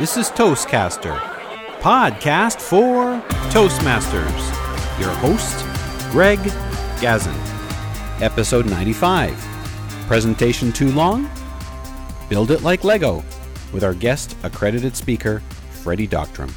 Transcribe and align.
This 0.00 0.16
is 0.16 0.30
Toastcaster, 0.30 1.14
podcast 1.80 2.58
for 2.58 3.20
Toastmasters. 3.50 4.98
Your 4.98 5.10
host, 5.16 5.62
Greg 6.10 6.38
Gazin. 7.02 7.36
Episode 8.22 8.64
95. 8.64 9.36
Presentation 10.06 10.72
too 10.72 10.90
long? 10.92 11.30
Build 12.30 12.50
it 12.50 12.62
like 12.62 12.82
Lego 12.82 13.22
with 13.74 13.84
our 13.84 13.92
guest, 13.92 14.34
accredited 14.42 14.96
speaker, 14.96 15.42
Freddi 15.70 16.08
Dogterom. 16.08 16.50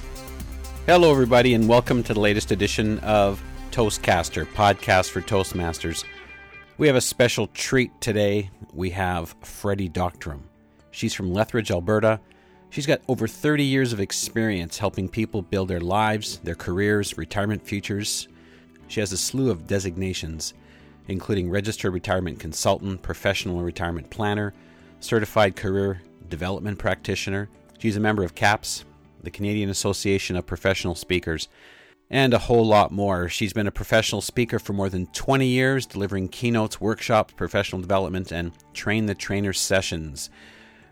Hello, 0.85 1.11
everybody, 1.11 1.53
and 1.53 1.67
welcome 1.67 2.01
to 2.03 2.13
the 2.13 2.21
latest 2.21 2.53
edition 2.53 2.97
of 2.99 3.43
Toastcaster, 3.71 4.45
podcast 4.53 5.09
for 5.09 5.19
Toastmasters. 5.19 6.05
We 6.77 6.87
have 6.87 6.95
a 6.95 7.01
special 7.01 7.47
treat 7.47 7.91
today. 7.99 8.51
We 8.71 8.91
have 8.91 9.37
Freddi 9.41 9.91
Dogterom. 9.91 10.43
She's 10.91 11.13
from 11.13 11.33
Lethbridge, 11.33 11.71
Alberta. 11.71 12.21
She's 12.73 12.87
got 12.87 13.01
over 13.07 13.27
30 13.27 13.63
years 13.63 13.93
of 13.93 13.99
experience 13.99 14.79
helping 14.79 15.07
people 15.07 15.43
build 15.43 15.67
their 15.67 15.79
lives, 15.79 16.39
their 16.39 16.55
careers, 16.55 17.19
retirement 17.19 17.63
futures. 17.63 18.27
She 18.87 18.99
has 18.99 19.11
a 19.11 19.17
slew 19.17 19.51
of 19.51 19.67
designations, 19.67 20.55
including 21.07 21.51
registered 21.51 21.93
retirement 21.93 22.39
consultant, 22.39 23.03
professional 23.03 23.61
retirement 23.61 24.09
planner, 24.09 24.55
certified 25.01 25.55
career 25.55 26.01
development 26.27 26.79
practitioner. 26.79 27.47
She's 27.77 27.95
a 27.95 27.99
member 27.99 28.23
of 28.23 28.33
CAPS, 28.33 28.85
the 29.21 29.29
Canadian 29.29 29.69
Association 29.69 30.35
of 30.35 30.47
Professional 30.47 30.95
Speakers, 30.95 31.49
and 32.09 32.33
a 32.33 32.39
whole 32.39 32.65
lot 32.65 32.89
more. 32.89 33.29
She's 33.29 33.53
been 33.53 33.67
a 33.67 33.71
professional 33.71 34.21
speaker 34.21 34.57
for 34.57 34.73
more 34.73 34.89
than 34.89 35.05
20 35.13 35.45
years, 35.45 35.85
delivering 35.85 36.27
keynotes, 36.27 36.81
workshops, 36.81 37.35
professional 37.37 37.81
development, 37.81 38.31
and 38.31 38.51
train 38.73 39.05
the 39.05 39.13
trainer 39.13 39.53
sessions, 39.53 40.31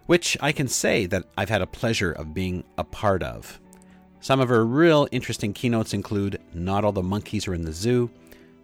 which 0.06 0.38
I 0.42 0.52
can 0.52 0.68
say 0.68 1.06
that 1.08 1.26
I've 1.38 1.50
had 1.50 1.62
a 1.62 1.68
pleasure 1.68 2.12
of 2.12 2.34
being 2.34 2.64
a 2.78 2.84
part 2.84 3.24
of. 3.24 3.60
Some 4.20 4.40
of 4.40 4.50
her 4.50 4.66
real 4.66 5.08
interesting 5.12 5.54
keynotes 5.54 5.94
include 5.94 6.40
Not 6.54 6.86
All 6.86 6.92
the 6.92 7.02
Monkeys 7.02 7.48
Are 7.48 7.54
in 7.54 7.66
the 7.66 7.74
Zoo, 7.74 8.10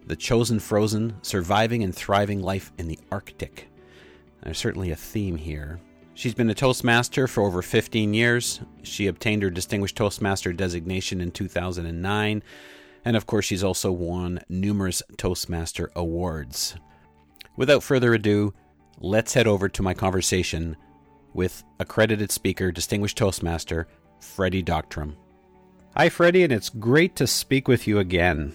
The 0.06 0.16
Chosen 0.16 0.60
Frozen, 0.60 1.16
Surviving 1.22 1.82
and 1.82 1.94
Thriving 1.94 2.42
Life 2.42 2.70
in 2.78 2.86
the 2.86 2.98
Arctic. 3.10 3.68
There's 4.42 4.58
certainly 4.58 4.92
a 4.92 4.96
theme 4.96 5.36
here. 5.36 5.80
She's 6.14 6.34
been 6.34 6.50
a 6.50 6.54
Toastmaster 6.54 7.28
for 7.28 7.44
over 7.44 7.62
15 7.62 8.14
years. 8.14 8.60
She 8.82 9.06
obtained 9.06 9.42
her 9.42 9.50
Distinguished 9.50 9.96
Toastmaster 9.96 10.52
designation 10.52 11.20
in 11.20 11.30
2009. 11.30 12.42
And 13.04 13.16
of 13.16 13.26
course, 13.26 13.44
she's 13.44 13.64
also 13.64 13.92
won 13.92 14.40
numerous 14.48 15.02
Toastmaster 15.16 15.90
awards. 15.94 16.76
Without 17.56 17.82
further 17.82 18.14
ado, 18.14 18.54
let's 19.00 19.34
head 19.34 19.46
over 19.46 19.68
to 19.68 19.82
my 19.82 19.94
conversation 19.94 20.76
with 21.38 21.62
accredited 21.78 22.32
speaker, 22.32 22.72
Distinguished 22.72 23.16
Toastmaster, 23.16 23.86
Freddi 24.20 24.60
Dogterom. 24.64 25.14
Hi, 25.96 26.08
Freddi, 26.08 26.42
and 26.42 26.52
it's 26.52 26.68
great 26.68 27.14
to 27.14 27.28
speak 27.28 27.68
with 27.68 27.86
you 27.86 28.00
again. 28.00 28.54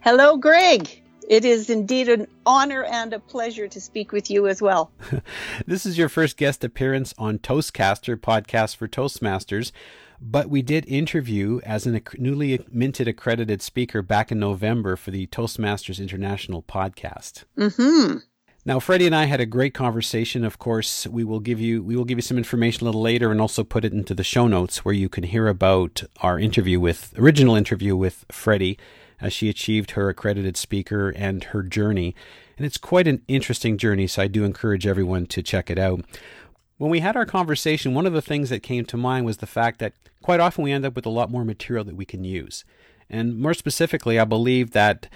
Hello, 0.00 0.36
Greg. 0.36 1.02
It 1.28 1.44
is 1.44 1.68
indeed 1.68 2.08
an 2.08 2.28
honor 2.46 2.84
and 2.84 3.12
a 3.12 3.18
pleasure 3.18 3.66
to 3.66 3.80
speak 3.80 4.12
with 4.12 4.30
you 4.30 4.46
as 4.46 4.62
well. 4.62 4.92
this 5.66 5.84
is 5.84 5.98
your 5.98 6.08
first 6.08 6.36
guest 6.36 6.62
appearance 6.62 7.14
on 7.18 7.38
Toastcaster, 7.38 8.16
podcast 8.16 8.76
for 8.76 8.86
Toastmasters. 8.86 9.72
But 10.20 10.48
we 10.48 10.62
did 10.62 10.86
interview 10.86 11.60
as 11.64 11.84
a 11.84 12.00
newly 12.16 12.64
minted 12.70 13.08
accredited 13.08 13.60
speaker 13.60 14.02
back 14.02 14.30
in 14.30 14.38
November 14.38 14.94
for 14.94 15.10
the 15.10 15.26
Toastmasters 15.26 16.00
International 16.00 16.62
podcast. 16.62 17.42
Mm-hmm. 17.58 18.18
Now, 18.66 18.78
Freddi 18.78 19.04
and 19.04 19.14
I 19.14 19.26
had 19.26 19.42
a 19.42 19.46
great 19.46 19.74
conversation. 19.74 20.42
Of 20.42 20.58
course, 20.58 21.06
we 21.06 21.22
will 21.22 21.40
give 21.40 21.60
you 21.60 21.82
we 21.82 21.96
will 21.96 22.06
give 22.06 22.16
you 22.16 22.22
some 22.22 22.38
information 22.38 22.82
a 22.82 22.84
little 22.86 23.02
later, 23.02 23.30
and 23.30 23.38
also 23.38 23.62
put 23.62 23.84
it 23.84 23.92
into 23.92 24.14
the 24.14 24.24
show 24.24 24.48
notes 24.48 24.84
where 24.84 24.94
you 24.94 25.10
can 25.10 25.24
hear 25.24 25.48
about 25.48 26.02
our 26.22 26.38
interview 26.38 26.80
with 26.80 27.12
original 27.18 27.56
interview 27.56 27.94
with 27.94 28.24
Freddi 28.32 28.78
as 29.20 29.34
she 29.34 29.50
achieved 29.50 29.92
her 29.92 30.08
accredited 30.08 30.56
speaker 30.56 31.10
and 31.10 31.44
her 31.44 31.62
journey. 31.62 32.14
And 32.56 32.64
it's 32.64 32.78
quite 32.78 33.06
an 33.06 33.20
interesting 33.28 33.76
journey, 33.76 34.06
so 34.06 34.22
I 34.22 34.28
do 34.28 34.44
encourage 34.44 34.86
everyone 34.86 35.26
to 35.26 35.42
check 35.42 35.68
it 35.68 35.78
out. 35.78 36.02
When 36.78 36.90
we 36.90 37.00
had 37.00 37.16
our 37.16 37.26
conversation, 37.26 37.92
one 37.92 38.06
of 38.06 38.14
the 38.14 38.22
things 38.22 38.48
that 38.48 38.62
came 38.62 38.86
to 38.86 38.96
mind 38.96 39.26
was 39.26 39.38
the 39.38 39.46
fact 39.46 39.78
that 39.80 39.92
quite 40.22 40.40
often 40.40 40.64
we 40.64 40.72
end 40.72 40.86
up 40.86 40.96
with 40.96 41.06
a 41.06 41.10
lot 41.10 41.30
more 41.30 41.44
material 41.44 41.84
that 41.84 41.96
we 41.96 42.06
can 42.06 42.24
use. 42.24 42.64
And 43.10 43.38
more 43.38 43.54
specifically, 43.54 44.18
I 44.18 44.24
believe 44.24 44.70
that 44.70 45.08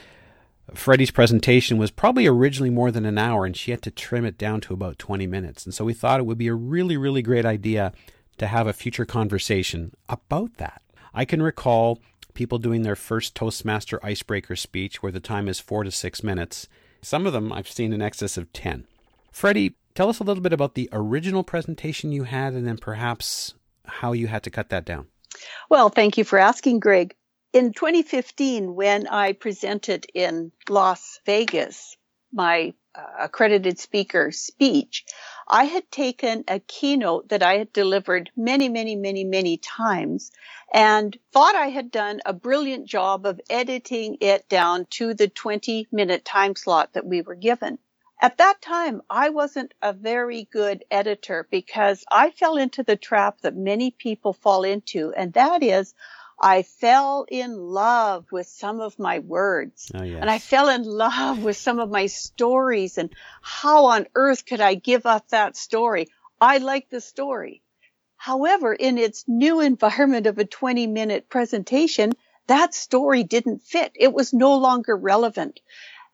Freddi's 0.74 1.10
presentation 1.10 1.78
was 1.78 1.90
probably 1.90 2.26
originally 2.26 2.70
more 2.70 2.90
than 2.90 3.06
an 3.06 3.18
hour, 3.18 3.46
and 3.46 3.56
she 3.56 3.70
had 3.70 3.82
to 3.82 3.90
trim 3.90 4.24
it 4.24 4.36
down 4.36 4.60
to 4.62 4.74
about 4.74 4.98
20 4.98 5.26
minutes. 5.26 5.64
And 5.64 5.74
so 5.74 5.84
we 5.84 5.94
thought 5.94 6.20
it 6.20 6.26
would 6.26 6.38
be 6.38 6.48
a 6.48 6.54
really, 6.54 6.96
really 6.96 7.22
great 7.22 7.46
idea 7.46 7.92
to 8.38 8.46
have 8.46 8.66
a 8.66 8.72
future 8.72 9.04
conversation 9.04 9.92
about 10.08 10.56
that. 10.58 10.82
I 11.14 11.24
can 11.24 11.42
recall 11.42 12.00
people 12.34 12.58
doing 12.58 12.82
their 12.82 12.96
first 12.96 13.34
Toastmaster 13.34 13.98
icebreaker 14.04 14.56
speech 14.56 15.02
where 15.02 15.12
the 15.12 15.20
time 15.20 15.48
is 15.48 15.58
four 15.58 15.84
to 15.84 15.90
six 15.90 16.22
minutes. 16.22 16.68
Some 17.02 17.26
of 17.26 17.32
them 17.32 17.52
I've 17.52 17.68
seen 17.68 17.92
in 17.92 18.02
excess 18.02 18.36
of 18.36 18.52
10. 18.52 18.86
Freddi, 19.32 19.74
tell 19.94 20.08
us 20.08 20.20
a 20.20 20.24
little 20.24 20.42
bit 20.42 20.52
about 20.52 20.74
the 20.74 20.88
original 20.92 21.42
presentation 21.42 22.12
you 22.12 22.24
had 22.24 22.52
and 22.52 22.66
then 22.66 22.78
perhaps 22.78 23.54
how 23.84 24.12
you 24.12 24.26
had 24.26 24.42
to 24.44 24.50
cut 24.50 24.68
that 24.68 24.84
down. 24.84 25.08
Well, 25.68 25.88
thank 25.88 26.18
you 26.18 26.24
for 26.24 26.38
asking, 26.38 26.80
Greg. 26.80 27.14
In 27.54 27.72
2015, 27.72 28.74
when 28.74 29.06
I 29.06 29.32
presented 29.32 30.04
in 30.12 30.52
Las 30.68 31.18
Vegas, 31.24 31.96
my 32.30 32.74
uh, 32.94 33.02
accredited 33.20 33.78
speaker 33.78 34.30
speech, 34.32 35.06
I 35.48 35.64
had 35.64 35.90
taken 35.90 36.44
a 36.46 36.60
keynote 36.60 37.30
that 37.30 37.42
I 37.42 37.56
had 37.56 37.72
delivered 37.72 38.30
many, 38.36 38.68
many, 38.68 38.96
many, 38.96 39.24
many 39.24 39.56
times 39.56 40.30
and 40.74 41.18
thought 41.32 41.54
I 41.54 41.68
had 41.68 41.90
done 41.90 42.20
a 42.26 42.34
brilliant 42.34 42.86
job 42.86 43.24
of 43.24 43.40
editing 43.48 44.18
it 44.20 44.46
down 44.50 44.84
to 44.90 45.14
the 45.14 45.28
20 45.28 45.88
minute 45.90 46.26
time 46.26 46.54
slot 46.54 46.92
that 46.92 47.06
we 47.06 47.22
were 47.22 47.34
given. 47.34 47.78
At 48.20 48.36
that 48.38 48.60
time, 48.60 49.00
I 49.08 49.30
wasn't 49.30 49.72
a 49.80 49.94
very 49.94 50.44
good 50.52 50.84
editor 50.90 51.48
because 51.50 52.04
I 52.10 52.30
fell 52.30 52.58
into 52.58 52.82
the 52.82 52.96
trap 52.96 53.40
that 53.40 53.56
many 53.56 53.90
people 53.92 54.34
fall 54.34 54.64
into, 54.64 55.14
and 55.16 55.32
that 55.32 55.62
is 55.62 55.94
I 56.40 56.62
fell 56.62 57.26
in 57.28 57.56
love 57.56 58.30
with 58.30 58.46
some 58.46 58.80
of 58.80 58.98
my 58.98 59.18
words. 59.18 59.90
Oh, 59.94 60.02
yes. 60.02 60.20
And 60.20 60.30
I 60.30 60.38
fell 60.38 60.68
in 60.68 60.84
love 60.84 61.42
with 61.42 61.56
some 61.56 61.80
of 61.80 61.90
my 61.90 62.06
stories 62.06 62.96
and 62.96 63.12
how 63.42 63.86
on 63.86 64.06
earth 64.14 64.46
could 64.46 64.60
I 64.60 64.74
give 64.74 65.04
up 65.04 65.28
that 65.28 65.56
story? 65.56 66.06
I 66.40 66.58
like 66.58 66.90
the 66.90 67.00
story. 67.00 67.62
However, 68.16 68.72
in 68.72 68.98
its 68.98 69.24
new 69.26 69.60
environment 69.60 70.26
of 70.26 70.38
a 70.38 70.44
20 70.44 70.86
minute 70.86 71.28
presentation, 71.28 72.12
that 72.46 72.74
story 72.74 73.24
didn't 73.24 73.62
fit. 73.62 73.92
It 73.94 74.12
was 74.12 74.32
no 74.32 74.56
longer 74.56 74.96
relevant. 74.96 75.60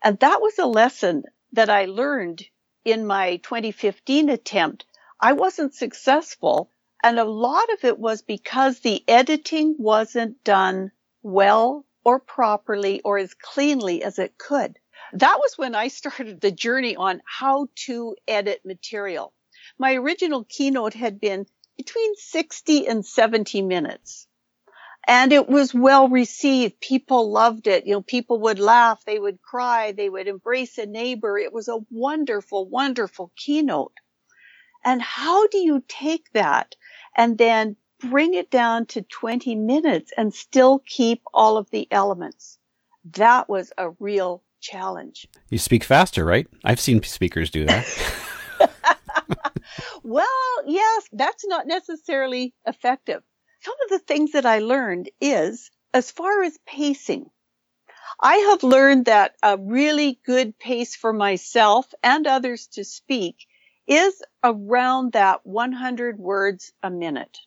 And 0.03 0.19
that 0.21 0.41
was 0.41 0.59
a 0.59 0.67
lesson 0.67 1.25
that 1.53 1.71
I 1.71 1.85
learned 1.85 2.45
in 2.85 3.07
my 3.07 3.37
2015 3.37 4.29
attempt. 4.29 4.87
I 5.21 5.33
wasn't 5.33 5.75
successful 5.75 6.71
and 7.05 7.19
a 7.19 7.25
lot 7.25 7.71
of 7.71 7.85
it 7.85 7.99
was 7.99 8.23
because 8.23 8.81
the 8.81 9.05
editing 9.07 9.77
wasn't 9.79 10.43
done 10.43 10.91
well 11.23 11.85
or 12.03 12.19
properly 12.19 13.03
or 13.03 13.19
as 13.19 13.35
cleanly 13.35 14.03
as 14.03 14.19
it 14.19 14.39
could. 14.39 14.79
That 15.13 15.39
was 15.39 15.59
when 15.59 15.75
I 15.75 15.89
started 15.89 16.41
the 16.41 16.51
journey 16.51 16.97
on 16.97 17.21
how 17.27 17.69
to 17.87 18.17
edit 18.27 18.63
material. 18.65 19.35
My 19.79 19.95
original 19.97 20.45
keynote 20.45 20.95
had 20.95 21.21
been 21.21 21.45
between 21.77 22.17
60 22.17 22.89
and 22.89 23.05
70 23.05 23.61
minutes. 23.61 24.27
And 25.07 25.31
it 25.31 25.47
was 25.47 25.75
well 25.75 26.09
received. 26.09 26.81
People 26.81 27.31
loved 27.31 27.67
it. 27.67 27.87
You 27.87 27.93
know, 27.93 28.03
people 28.03 28.41
would 28.41 28.59
laugh. 28.59 29.05
They 29.05 29.19
would 29.19 29.43
cry. 29.43 29.93
They 29.93 30.09
would 30.09 30.27
embrace 30.27 30.79
a 30.79 30.87
neighbor. 30.87 31.37
It 31.37 31.53
was 31.53 31.69
a 31.69 31.85
wonderful, 31.91 32.67
wonderful 32.67 33.31
keynote. 33.37 33.93
And 34.85 35.03
how 35.03 35.47
do 35.49 35.59
you 35.59 35.83
take 35.87 36.31
that 36.33 36.75
and 37.17 37.39
then 37.39 37.77
bring 38.01 38.35
it 38.35 38.51
down 38.51 38.87
to 38.87 39.03
20 39.03 39.55
minutes 39.55 40.13
and 40.17 40.35
still 40.35 40.81
keep 40.87 41.23
all 41.33 41.57
of 41.57 41.71
the 41.71 41.89
elements. 41.91 42.59
That 43.13 43.49
was 43.49 43.73
a 43.79 43.91
real 43.99 44.43
challenge. 44.61 45.29
You 45.51 45.59
speak 45.59 45.85
faster, 45.85 46.25
right? 46.25 46.47
I've 46.65 46.81
seen 46.81 47.03
speakers 47.03 47.51
do 47.51 47.67
that. 47.67 47.87
well, 50.03 50.27
yes, 50.67 51.09
that's 51.13 51.47
not 51.47 51.67
necessarily 51.67 52.55
effective. 52.67 53.23
Some 53.61 53.75
of 53.85 53.91
the 53.91 53.99
things 53.99 54.33
that 54.33 54.47
I 54.47 54.59
learned 54.59 55.11
is 55.21 55.71
as 55.93 56.11
far 56.11 56.43
as 56.43 56.59
pacing, 56.67 57.31
I 58.21 58.37
have 58.37 58.63
learned 58.63 59.07
that 59.07 59.35
a 59.43 59.57
really 59.59 60.21
good 60.25 60.59
pace 60.59 60.95
for 60.97 61.13
myself 61.13 61.93
and 62.03 62.27
others 62.27 62.69
to 62.69 62.85
speak 62.85 63.47
is 63.87 64.23
around 64.43 65.13
that 65.13 65.41
100 65.45 66.19
words 66.19 66.73
a 66.83 66.91
minute. 66.91 67.39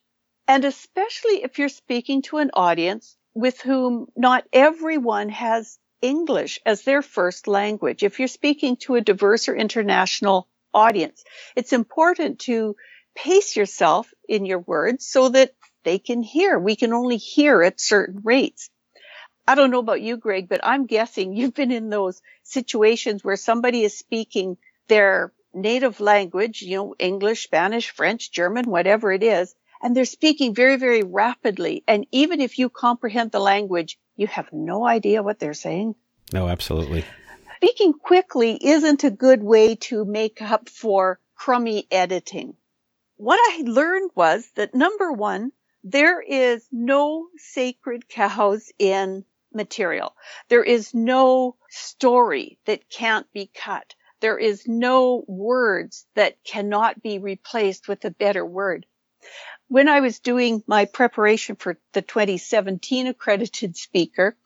And 0.48 0.64
especially 0.66 1.44
if 1.44 1.60
you're 1.60 1.70
speaking 1.70 2.22
to 2.24 2.38
an 2.38 2.52
audience 2.54 3.18
with 3.34 3.62
whom 3.62 4.08
not 4.16 4.46
everyone 4.54 5.30
has 5.30 5.78
English 6.02 6.60
as 6.66 6.84
their 6.84 7.02
first 7.02 7.48
language. 7.48 8.04
If 8.04 8.20
you're 8.20 8.28
speaking 8.28 8.78
to 8.78 8.96
a 8.96 9.02
diverse 9.02 9.50
or 9.50 9.56
international 9.56 10.48
audience, 10.74 11.24
it's 11.56 11.74
important 11.74 12.40
to 12.40 12.76
pace 13.16 13.56
yourself 13.56 14.12
in 14.30 14.46
your 14.46 14.60
words 14.60 15.06
so 15.08 15.30
that 15.30 15.54
they 15.84 15.98
can 16.00 16.22
hear. 16.22 16.60
We 16.60 16.76
can 16.76 16.94
only 16.94 17.18
hear 17.18 17.64
at 17.64 17.80
certain 17.80 18.22
rates. 18.24 18.70
I 19.48 19.56
don't 19.56 19.72
know 19.72 19.80
about 19.80 20.02
you, 20.02 20.18
Greg, 20.18 20.50
but 20.50 20.62
I'm 20.64 20.86
guessing 20.86 21.36
you've 21.36 21.54
been 21.54 21.72
in 21.72 21.90
those 21.90 22.22
situations 22.44 23.24
where 23.24 23.38
somebody 23.38 23.84
is 23.84 23.98
speaking 23.98 24.58
their 24.88 25.32
native 25.62 26.00
language, 26.00 26.62
you 26.62 26.78
know, 26.78 26.96
English, 27.00 27.44
Spanish, 27.44 27.90
French, 27.90 28.32
German, 28.32 28.66
whatever 28.66 29.12
it 29.12 29.24
is, 29.24 29.54
and 29.82 29.96
they're 29.96 30.06
speaking 30.06 30.54
very, 30.56 30.78
very 30.78 31.04
rapidly. 31.04 31.84
And 31.88 32.08
even 32.12 32.42
if 32.42 32.58
you 32.58 32.70
comprehend 32.70 33.32
the 33.32 33.40
language, 33.40 33.98
you 34.16 34.28
have 34.28 34.52
no 34.52 34.88
idea 34.88 35.24
what 35.24 35.40
they're 35.40 35.54
saying. 35.54 35.96
No, 36.34 36.48
absolutely. 36.48 37.06
Speaking 37.58 37.94
quickly 37.94 38.58
isn't 38.62 39.04
a 39.04 39.12
good 39.12 39.42
way 39.42 39.76
to 39.76 40.06
make 40.06 40.42
up 40.42 40.70
for 40.70 41.20
crummy 41.36 41.88
editing. 41.92 42.56
What 43.16 43.40
I 43.40 43.64
learned 43.66 44.12
was 44.16 44.48
that 44.56 44.76
number 44.76 45.12
one, 45.12 45.52
there 45.84 46.22
is 46.22 46.68
no 46.72 47.28
sacred 47.38 48.08
cows 48.08 48.72
in 48.78 49.26
material. 49.54 50.16
There 50.50 50.64
is 50.64 50.94
no 50.94 51.56
story 51.70 52.60
that 52.66 52.90
can't 52.90 53.32
be 53.32 53.50
cut. 53.54 53.96
There 54.20 54.38
is 54.38 54.68
no 54.68 55.24
words 55.28 56.06
that 56.16 56.44
cannot 56.44 57.02
be 57.02 57.20
replaced 57.20 57.88
with 57.88 58.04
a 58.06 58.12
better 58.12 58.46
word. 58.46 58.86
When 59.68 59.88
I 59.88 60.00
was 60.00 60.20
doing 60.20 60.64
my 60.66 60.86
preparation 60.86 61.56
for 61.56 61.78
the 61.94 62.02
2017 62.02 63.08
accredited 63.08 63.78
speaker, 63.78 64.38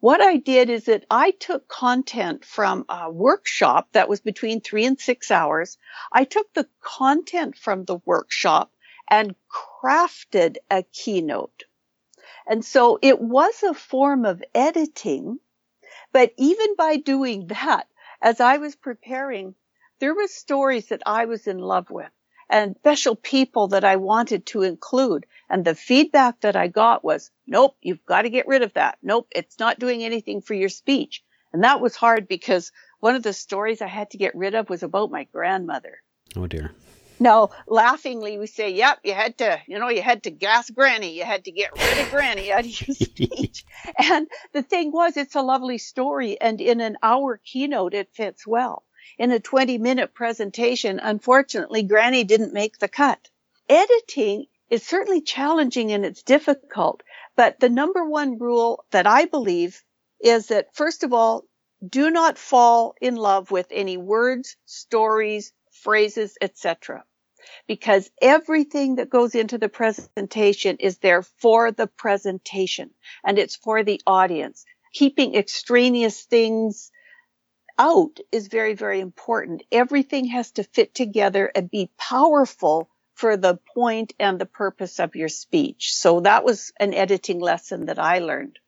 what 0.00 0.20
I 0.20 0.36
did 0.36 0.70
is 0.70 0.84
that 0.84 1.06
I 1.10 1.30
took 1.30 1.66
content 1.66 2.44
from 2.44 2.84
a 2.88 3.10
workshop 3.10 3.88
that 3.92 4.08
was 4.08 4.20
between 4.20 4.60
three 4.60 4.84
and 4.84 5.00
six 5.00 5.30
hours. 5.30 5.78
I 6.12 6.24
took 6.24 6.52
the 6.52 6.68
content 6.80 7.56
from 7.56 7.84
the 7.84 7.98
workshop 8.04 8.70
and 9.08 9.34
crafted 9.50 10.56
a 10.70 10.82
keynote. 10.82 11.64
And 12.46 12.64
so 12.64 12.98
it 13.00 13.20
was 13.20 13.62
a 13.62 13.74
form 13.74 14.24
of 14.26 14.44
editing, 14.54 15.40
but 16.12 16.32
even 16.36 16.76
by 16.76 16.96
doing 16.96 17.46
that, 17.46 17.88
as 18.24 18.40
I 18.40 18.56
was 18.56 18.74
preparing, 18.74 19.54
there 20.00 20.14
were 20.14 20.26
stories 20.26 20.86
that 20.86 21.02
I 21.04 21.26
was 21.26 21.46
in 21.46 21.58
love 21.58 21.90
with 21.90 22.10
and 22.48 22.74
special 22.78 23.16
people 23.16 23.68
that 23.68 23.84
I 23.84 23.96
wanted 23.96 24.46
to 24.46 24.62
include. 24.62 25.26
And 25.48 25.64
the 25.64 25.74
feedback 25.74 26.40
that 26.40 26.56
I 26.56 26.68
got 26.68 27.04
was, 27.04 27.30
nope, 27.46 27.76
you've 27.82 28.04
got 28.06 28.22
to 28.22 28.30
get 28.30 28.48
rid 28.48 28.62
of 28.62 28.72
that. 28.74 28.98
Nope, 29.02 29.28
it's 29.30 29.58
not 29.58 29.78
doing 29.78 30.02
anything 30.02 30.40
for 30.40 30.54
your 30.54 30.70
speech. 30.70 31.22
And 31.52 31.64
that 31.64 31.82
was 31.82 31.94
hard 31.94 32.26
because 32.26 32.72
one 32.98 33.14
of 33.14 33.22
the 33.22 33.34
stories 33.34 33.82
I 33.82 33.88
had 33.88 34.10
to 34.10 34.18
get 34.18 34.34
rid 34.34 34.54
of 34.54 34.70
was 34.70 34.82
about 34.82 35.10
my 35.10 35.24
grandmother. 35.24 35.98
Oh 36.34 36.46
dear. 36.46 36.72
Now, 37.20 37.50
laughingly, 37.66 38.38
we 38.38 38.46
say, 38.46 38.70
yep, 38.70 38.98
you 39.04 39.14
had 39.14 39.38
to, 39.38 39.60
you 39.66 39.78
know, 39.78 39.88
you 39.88 40.02
had 40.02 40.24
to 40.24 40.30
gas 40.30 40.68
granny. 40.70 41.16
You 41.16 41.24
had 41.24 41.44
to 41.44 41.52
get 41.52 41.70
rid 41.72 41.98
of 41.98 42.10
granny 42.10 42.52
out 42.52 42.60
of 42.60 42.80
your 42.80 42.94
speech. 42.96 43.64
and 43.98 44.26
the 44.52 44.62
thing 44.62 44.92
was, 44.92 45.16
it's 45.16 45.36
a 45.36 45.42
lovely 45.42 45.78
story. 45.78 46.40
And 46.40 46.60
in 46.60 46.80
an 46.80 46.96
hour 47.02 47.40
keynote, 47.44 47.94
it 47.94 48.10
fits 48.12 48.46
well 48.46 48.84
in 49.18 49.30
a 49.30 49.40
20 49.40 49.78
minute 49.78 50.14
presentation, 50.14 50.98
unfortunately, 50.98 51.82
Granny 51.82 52.24
didn't 52.24 52.52
make 52.52 52.78
the 52.78 52.88
cut. 52.88 53.28
Editing 53.68 54.46
is 54.70 54.82
certainly 54.82 55.20
challenging 55.20 55.92
and 55.92 56.04
it's 56.04 56.22
difficult, 56.22 57.02
but 57.36 57.60
the 57.60 57.68
number 57.68 58.04
one 58.04 58.38
rule 58.38 58.84
that 58.90 59.06
I 59.06 59.26
believe 59.26 59.82
is 60.20 60.48
that 60.48 60.74
first 60.74 61.04
of 61.04 61.12
all, 61.12 61.44
do 61.86 62.10
not 62.10 62.38
fall 62.38 62.94
in 63.00 63.14
love 63.14 63.50
with 63.50 63.66
any 63.70 63.96
words, 63.96 64.56
stories, 64.64 65.52
phrases, 65.84 66.36
etc. 66.40 67.04
Because 67.68 68.10
everything 68.20 68.96
that 68.96 69.10
goes 69.10 69.34
into 69.34 69.58
the 69.58 69.68
presentation 69.68 70.78
is 70.78 70.98
there 70.98 71.22
for 71.22 71.70
the 71.70 71.86
presentation 71.86 72.90
and 73.24 73.38
it's 73.38 73.56
for 73.56 73.84
the 73.84 74.00
audience. 74.06 74.64
Keeping 74.94 75.34
extraneous 75.34 76.22
things 76.22 76.90
out 77.78 78.18
is 78.32 78.48
very, 78.48 78.74
very 78.74 79.00
important. 79.00 79.62
Everything 79.70 80.26
has 80.26 80.52
to 80.52 80.64
fit 80.64 80.94
together 80.94 81.50
and 81.54 81.70
be 81.70 81.90
powerful 81.98 82.88
for 83.14 83.36
the 83.36 83.58
point 83.74 84.12
and 84.18 84.40
the 84.40 84.46
purpose 84.46 84.98
of 84.98 85.14
your 85.14 85.28
speech. 85.28 85.94
So 85.94 86.20
that 86.20 86.44
was 86.44 86.72
an 86.80 86.94
editing 86.94 87.40
lesson 87.40 87.86
that 87.86 87.98
I 87.98 88.18
learned. 88.18 88.58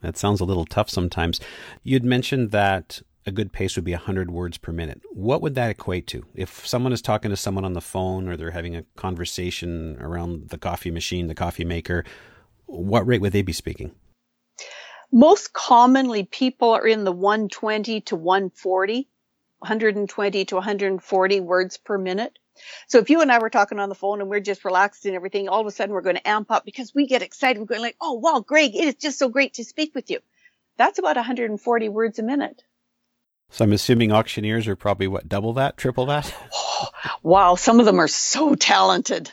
That 0.00 0.16
sounds 0.16 0.40
a 0.40 0.44
little 0.44 0.64
tough 0.64 0.90
sometimes. 0.90 1.40
You'd 1.84 2.04
mentioned 2.04 2.50
that 2.50 3.02
a 3.26 3.32
good 3.32 3.52
pace 3.52 3.76
would 3.76 3.84
be 3.84 3.92
100 3.92 4.30
words 4.30 4.58
per 4.58 4.72
minute. 4.72 5.00
What 5.12 5.42
would 5.42 5.54
that 5.54 5.70
equate 5.70 6.06
to? 6.08 6.24
If 6.34 6.66
someone 6.66 6.92
is 6.92 7.02
talking 7.02 7.30
to 7.30 7.36
someone 7.36 7.64
on 7.64 7.72
the 7.72 7.80
phone 7.80 8.28
or 8.28 8.36
they're 8.36 8.50
having 8.50 8.76
a 8.76 8.84
conversation 8.96 9.96
around 10.00 10.48
the 10.48 10.58
coffee 10.58 10.90
machine, 10.90 11.28
the 11.28 11.34
coffee 11.34 11.64
maker, 11.64 12.04
what 12.66 13.06
rate 13.06 13.20
would 13.20 13.32
they 13.32 13.42
be 13.42 13.52
speaking? 13.52 13.94
most 15.12 15.52
commonly 15.52 16.24
people 16.24 16.70
are 16.70 16.86
in 16.86 17.04
the 17.04 17.12
120 17.12 18.00
to 18.00 18.16
140, 18.16 19.08
120 19.58 20.44
to 20.46 20.54
140 20.54 21.40
words 21.40 21.76
per 21.76 21.98
minute. 21.98 22.38
So 22.86 22.98
if 22.98 23.10
you 23.10 23.20
and 23.20 23.30
I 23.30 23.38
were 23.38 23.50
talking 23.50 23.78
on 23.78 23.90
the 23.90 23.94
phone 23.94 24.20
and 24.20 24.30
we're 24.30 24.40
just 24.40 24.64
relaxed 24.64 25.04
and 25.04 25.14
everything, 25.14 25.48
all 25.48 25.60
of 25.60 25.66
a 25.66 25.70
sudden 25.70 25.94
we're 25.94 26.00
going 26.00 26.16
to 26.16 26.28
amp 26.28 26.50
up 26.50 26.64
because 26.64 26.94
we 26.94 27.06
get 27.06 27.22
excited. 27.22 27.60
We're 27.60 27.66
going 27.66 27.82
like, 27.82 27.96
oh 28.00 28.14
wow, 28.14 28.42
Greg, 28.46 28.74
it 28.74 28.84
is 28.84 28.94
just 28.94 29.18
so 29.18 29.28
great 29.28 29.54
to 29.54 29.64
speak 29.64 29.94
with 29.94 30.10
you. 30.10 30.20
That's 30.78 30.98
about 30.98 31.16
140 31.16 31.88
words 31.90 32.18
a 32.18 32.22
minute. 32.22 32.62
So 33.52 33.66
I'm 33.66 33.72
assuming 33.74 34.12
auctioneers 34.12 34.66
are 34.66 34.76
probably 34.76 35.06
what, 35.06 35.28
double 35.28 35.52
that, 35.54 35.76
triple 35.76 36.06
that? 36.06 36.34
wow, 37.22 37.54
some 37.54 37.80
of 37.80 37.86
them 37.86 38.00
are 38.00 38.08
so 38.08 38.54
talented. 38.54 39.30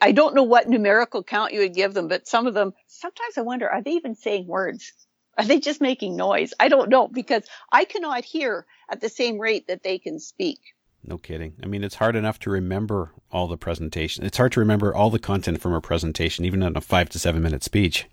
I 0.00 0.10
don't 0.10 0.34
know 0.34 0.42
what 0.42 0.68
numerical 0.68 1.22
count 1.22 1.52
you 1.52 1.60
would 1.60 1.74
give 1.74 1.94
them, 1.94 2.08
but 2.08 2.26
some 2.26 2.48
of 2.48 2.54
them, 2.54 2.72
sometimes 2.88 3.38
I 3.38 3.42
wonder, 3.42 3.70
are 3.70 3.80
they 3.80 3.92
even 3.92 4.16
saying 4.16 4.48
words? 4.48 4.92
Are 5.38 5.44
they 5.44 5.60
just 5.60 5.80
making 5.80 6.16
noise? 6.16 6.52
I 6.58 6.68
don't 6.68 6.90
know 6.90 7.06
because 7.06 7.44
I 7.70 7.84
cannot 7.84 8.24
hear 8.24 8.66
at 8.90 9.00
the 9.00 9.08
same 9.08 9.38
rate 9.38 9.68
that 9.68 9.84
they 9.84 10.00
can 10.00 10.18
speak. 10.18 10.58
No 11.04 11.16
kidding. 11.16 11.54
I 11.62 11.66
mean, 11.66 11.84
it's 11.84 11.94
hard 11.94 12.16
enough 12.16 12.40
to 12.40 12.50
remember 12.50 13.12
all 13.30 13.46
the 13.46 13.56
presentation. 13.56 14.26
It's 14.26 14.38
hard 14.38 14.52
to 14.52 14.60
remember 14.60 14.92
all 14.92 15.10
the 15.10 15.20
content 15.20 15.60
from 15.60 15.72
a 15.72 15.80
presentation, 15.80 16.44
even 16.44 16.64
on 16.64 16.76
a 16.76 16.80
five 16.80 17.08
to 17.10 17.18
seven 17.20 17.42
minute 17.42 17.62
speech. 17.62 18.06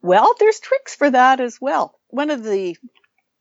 Well, 0.00 0.34
there's 0.38 0.58
tricks 0.60 0.94
for 0.94 1.10
that 1.10 1.40
as 1.40 1.60
well. 1.60 1.98
One 2.08 2.30
of 2.30 2.44
the 2.44 2.76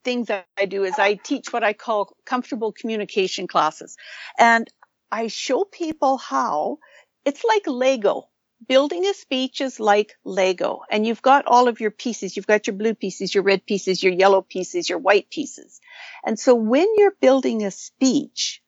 things 0.06 0.28
that 0.28 0.46
I 0.58 0.66
do 0.66 0.86
is 0.86 0.98
I 0.98 1.16
teach 1.16 1.52
what 1.52 1.64
I 1.64 1.74
call 1.74 2.16
comfortable 2.26 2.72
communication 2.72 3.48
classes. 3.48 3.98
And 4.40 4.68
I 5.12 5.28
show 5.28 5.66
people 5.66 6.18
how 6.18 6.78
it's 7.26 7.44
like 7.44 7.68
Lego 7.68 8.30
building 8.68 9.06
a 9.06 9.14
speech 9.14 9.62
is 9.62 9.80
like 9.80 10.14
Lego 10.24 10.82
and 10.90 11.06
you've 11.06 11.22
got 11.22 11.46
all 11.46 11.68
of 11.68 11.80
your 11.80 11.92
pieces. 11.92 12.36
You've 12.36 12.48
got 12.48 12.68
your 12.68 12.76
blue 12.76 12.96
pieces, 12.96 13.34
your 13.34 13.44
red 13.44 13.66
pieces, 13.66 14.02
your 14.02 14.14
yellow 14.14 14.42
pieces, 14.42 14.90
your 14.90 15.00
white 15.00 15.30
pieces. 15.30 15.80
And 16.26 16.40
so 16.40 16.56
when 16.56 16.88
you're 16.98 17.16
building 17.20 17.64
a 17.64 17.72
speech, 17.72 18.62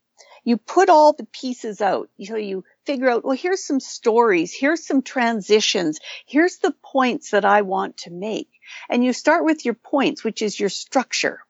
you 0.48 0.56
put 0.56 0.88
all 0.88 1.12
the 1.12 1.26
pieces 1.26 1.82
out. 1.82 2.10
You 2.16 2.30
know, 2.30 2.38
you 2.38 2.64
figure 2.86 3.10
out, 3.10 3.26
well, 3.26 3.36
here's 3.36 3.66
some 3.66 3.82
stories. 3.82 4.54
Here's 4.54 4.88
some 4.88 5.02
transitions. 5.02 6.00
Here's 6.26 6.60
the 6.60 6.74
points 6.82 7.32
that 7.32 7.44
I 7.44 7.64
want 7.64 7.98
to 7.98 8.12
make. 8.12 8.48
And 8.90 9.04
you 9.04 9.12
start 9.12 9.44
with 9.44 9.66
your 9.66 9.74
points, 9.74 10.24
which 10.24 10.42
is 10.42 10.58
your 10.58 10.70
structure. 10.70 11.42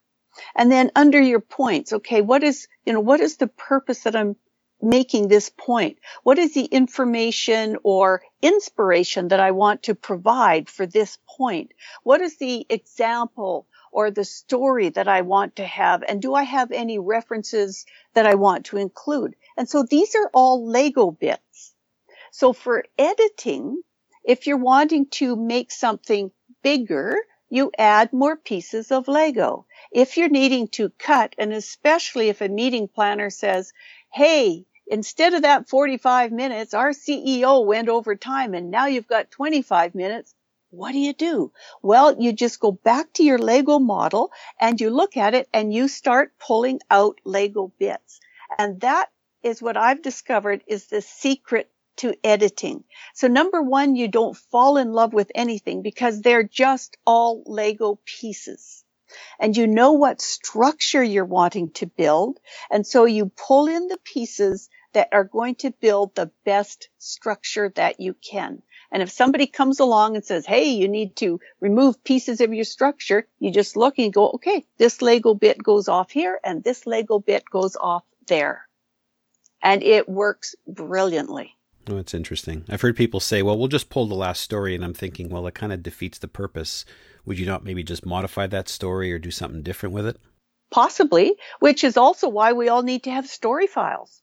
And 0.55 0.71
then 0.71 0.89
under 0.95 1.21
your 1.21 1.41
points, 1.41 1.93
okay, 1.93 2.21
what 2.21 2.41
is, 2.41 2.67
you 2.87 2.93
know, 2.93 2.99
what 2.99 3.19
is 3.19 3.37
the 3.37 3.45
purpose 3.45 3.99
that 3.99 4.15
I'm 4.15 4.35
making 4.81 5.27
this 5.27 5.51
point? 5.55 5.99
What 6.23 6.39
is 6.39 6.55
the 6.55 6.65
information 6.65 7.77
or 7.83 8.23
inspiration 8.41 9.27
that 9.27 9.39
I 9.39 9.51
want 9.51 9.83
to 9.83 9.93
provide 9.93 10.69
for 10.69 10.87
this 10.87 11.19
point? 11.37 11.71
What 12.01 12.21
is 12.21 12.37
the 12.37 12.65
example 12.67 13.67
or 13.97 14.11
the 14.11 14.23
story 14.23 14.89
that 14.89 15.07
I 15.07 15.21
want 15.21 15.55
to 15.55 15.65
have? 15.65 16.03
And 16.07 16.21
do 16.21 16.35
I 16.35 16.43
have 16.43 16.71
any 16.71 16.99
references 16.99 17.83
that 18.13 18.27
I 18.27 18.35
want 18.35 18.67
to 18.67 18.77
include? 18.77 19.35
And 19.57 19.67
so 19.67 19.81
these 19.81 20.13
are 20.13 20.29
all 20.35 20.69
Lego 20.69 21.09
bits. 21.09 21.73
So 22.31 22.53
for 22.53 22.85
editing, 22.99 23.81
if 24.23 24.45
you're 24.45 24.57
wanting 24.57 25.07
to 25.21 25.35
make 25.35 25.71
something 25.71 26.29
bigger, 26.61 27.17
you 27.49 27.71
add 27.75 28.13
more 28.13 28.35
pieces 28.35 28.91
of 28.91 29.07
Lego. 29.07 29.65
If 29.91 30.15
you're 30.15 30.29
needing 30.29 30.67
to 30.77 30.91
cut, 30.99 31.33
and 31.39 31.51
especially 31.51 32.29
if 32.29 32.41
a 32.41 32.49
meeting 32.49 32.87
planner 32.87 33.31
says, 33.31 33.73
hey, 34.13 34.67
instead 34.85 35.33
of 35.33 35.41
that 35.41 35.69
45 35.69 36.31
minutes, 36.31 36.75
our 36.75 36.91
CEO 36.91 37.65
went 37.65 37.89
over 37.89 38.15
time 38.15 38.53
and 38.53 38.69
now 38.69 38.85
you've 38.85 39.07
got 39.07 39.31
25 39.31 39.95
minutes. 39.95 40.35
What 40.69 40.91
do 40.91 40.99
you 40.99 41.13
do? 41.13 41.51
Well, 41.81 42.21
you 42.21 42.33
just 42.33 42.59
go 42.59 42.71
back 42.71 43.13
to 43.13 43.23
your 43.23 43.37
Lego 43.37 43.79
model 43.79 44.31
and 44.59 44.79
you 44.79 44.89
look 44.89 45.17
at 45.17 45.33
it 45.33 45.47
and 45.53 45.73
you 45.73 45.87
start 45.87 46.37
pulling 46.39 46.79
out 46.89 47.19
Lego 47.23 47.71
bits. 47.79 48.19
And 48.57 48.81
that 48.81 49.09
is 49.43 49.61
what 49.61 49.77
I've 49.77 50.01
discovered 50.01 50.63
is 50.67 50.87
the 50.87 51.01
secret 51.01 51.71
to 51.97 52.15
editing. 52.23 52.83
So 53.13 53.27
number 53.27 53.61
one, 53.61 53.95
you 53.95 54.07
don't 54.07 54.35
fall 54.35 54.77
in 54.77 54.93
love 54.93 55.13
with 55.13 55.31
anything 55.33 55.81
because 55.81 56.21
they're 56.21 56.43
just 56.43 56.97
all 57.05 57.43
Lego 57.45 57.99
pieces 58.05 58.83
and 59.39 59.55
you 59.55 59.67
know 59.67 59.93
what 59.93 60.21
structure 60.21 61.03
you're 61.03 61.25
wanting 61.25 61.71
to 61.71 61.85
build. 61.85 62.39
And 62.69 62.85
so 62.85 63.05
you 63.05 63.27
pull 63.27 63.67
in 63.67 63.87
the 63.87 63.97
pieces 64.03 64.69
that 64.93 65.09
are 65.11 65.23
going 65.23 65.55
to 65.55 65.71
build 65.71 66.15
the 66.15 66.31
best 66.45 66.89
structure 66.97 67.71
that 67.75 67.99
you 67.99 68.15
can. 68.15 68.61
And 68.91 69.03
if 69.03 69.11
somebody 69.11 69.47
comes 69.47 69.79
along 69.79 70.15
and 70.15 70.23
says, 70.23 70.45
Hey, 70.45 70.69
you 70.69 70.87
need 70.87 71.15
to 71.17 71.39
remove 71.59 72.03
pieces 72.03 72.41
of 72.41 72.53
your 72.53 72.65
structure, 72.65 73.27
you 73.39 73.51
just 73.51 73.75
look 73.75 73.99
and 73.99 74.13
go, 74.13 74.31
okay, 74.31 74.65
this 74.77 75.01
Lego 75.01 75.33
bit 75.33 75.61
goes 75.61 75.87
off 75.87 76.11
here 76.11 76.39
and 76.43 76.63
this 76.63 76.87
Lego 76.87 77.19
bit 77.19 77.43
goes 77.49 77.75
off 77.75 78.03
there. 78.27 78.67
And 79.61 79.83
it 79.83 80.07
works 80.07 80.55
brilliantly. 80.67 81.55
Oh, 81.89 81.97
it's 81.97 82.13
interesting. 82.13 82.65
I've 82.69 82.81
heard 82.81 82.95
people 82.95 83.19
say, 83.19 83.41
well, 83.41 83.57
we'll 83.57 83.67
just 83.67 83.89
pull 83.89 84.07
the 84.07 84.15
last 84.15 84.41
story. 84.41 84.75
And 84.75 84.83
I'm 84.83 84.93
thinking, 84.93 85.29
well, 85.29 85.47
it 85.47 85.53
kind 85.53 85.73
of 85.73 85.83
defeats 85.83 86.19
the 86.19 86.27
purpose. 86.27 86.85
Would 87.25 87.39
you 87.39 87.45
not 87.45 87.63
maybe 87.63 87.83
just 87.83 88.05
modify 88.05 88.47
that 88.47 88.69
story 88.69 89.11
or 89.11 89.19
do 89.19 89.31
something 89.31 89.63
different 89.63 89.95
with 89.95 90.05
it? 90.05 90.17
Possibly, 90.69 91.35
which 91.59 91.83
is 91.83 91.95
also 91.95 92.27
why 92.27 92.53
we 92.53 92.67
all 92.67 92.83
need 92.83 93.03
to 93.03 93.11
have 93.11 93.27
story 93.27 93.67
files 93.67 94.21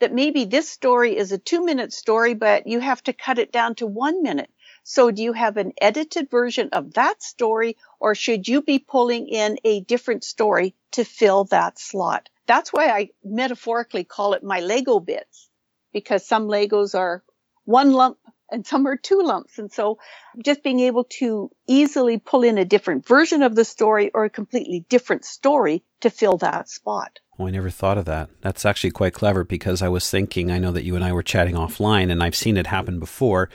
that 0.00 0.12
maybe 0.12 0.44
this 0.44 0.68
story 0.68 1.16
is 1.16 1.32
a 1.32 1.38
two 1.38 1.64
minute 1.64 1.92
story, 1.92 2.34
but 2.34 2.66
you 2.66 2.80
have 2.80 3.02
to 3.04 3.12
cut 3.12 3.38
it 3.38 3.52
down 3.52 3.74
to 3.76 3.86
one 3.86 4.22
minute. 4.22 4.50
So 4.82 5.10
do 5.10 5.22
you 5.22 5.32
have 5.32 5.56
an 5.56 5.72
edited 5.80 6.30
version 6.30 6.68
of 6.72 6.94
that 6.94 7.22
story 7.22 7.76
or 7.98 8.14
should 8.14 8.46
you 8.46 8.62
be 8.62 8.78
pulling 8.78 9.26
in 9.26 9.58
a 9.64 9.80
different 9.80 10.22
story 10.22 10.74
to 10.92 11.04
fill 11.04 11.44
that 11.44 11.78
slot? 11.78 12.28
That's 12.46 12.72
why 12.72 12.88
I 12.88 13.10
metaphorically 13.24 14.04
call 14.04 14.34
it 14.34 14.44
my 14.44 14.60
Lego 14.60 15.00
bits 15.00 15.48
because 15.92 16.24
some 16.24 16.46
Legos 16.46 16.94
are 16.96 17.24
one 17.64 17.92
lump 17.92 18.18
and 18.50 18.64
some 18.64 18.86
are 18.86 18.96
two 18.96 19.22
lumps. 19.22 19.58
And 19.58 19.72
so 19.72 19.98
just 20.44 20.62
being 20.62 20.80
able 20.80 21.04
to 21.18 21.50
easily 21.66 22.18
pull 22.18 22.44
in 22.44 22.58
a 22.58 22.64
different 22.64 23.06
version 23.06 23.42
of 23.42 23.54
the 23.54 23.64
story 23.64 24.10
or 24.14 24.24
a 24.24 24.30
completely 24.30 24.84
different 24.88 25.24
story 25.24 25.82
to 26.00 26.10
fill 26.10 26.36
that 26.38 26.68
spot. 26.68 27.18
Oh, 27.38 27.46
I 27.46 27.50
never 27.50 27.70
thought 27.70 27.98
of 27.98 28.06
that. 28.06 28.30
That's 28.40 28.64
actually 28.64 28.92
quite 28.92 29.12
clever 29.12 29.44
because 29.44 29.82
I 29.82 29.88
was 29.88 30.10
thinking, 30.10 30.50
I 30.50 30.58
know 30.58 30.72
that 30.72 30.84
you 30.84 30.94
and 30.94 31.04
I 31.04 31.12
were 31.12 31.22
chatting 31.22 31.54
offline 31.54 32.10
and 32.10 32.22
I've 32.22 32.34
seen 32.34 32.56
it 32.56 32.68
happen 32.68 32.98
before. 32.98 33.50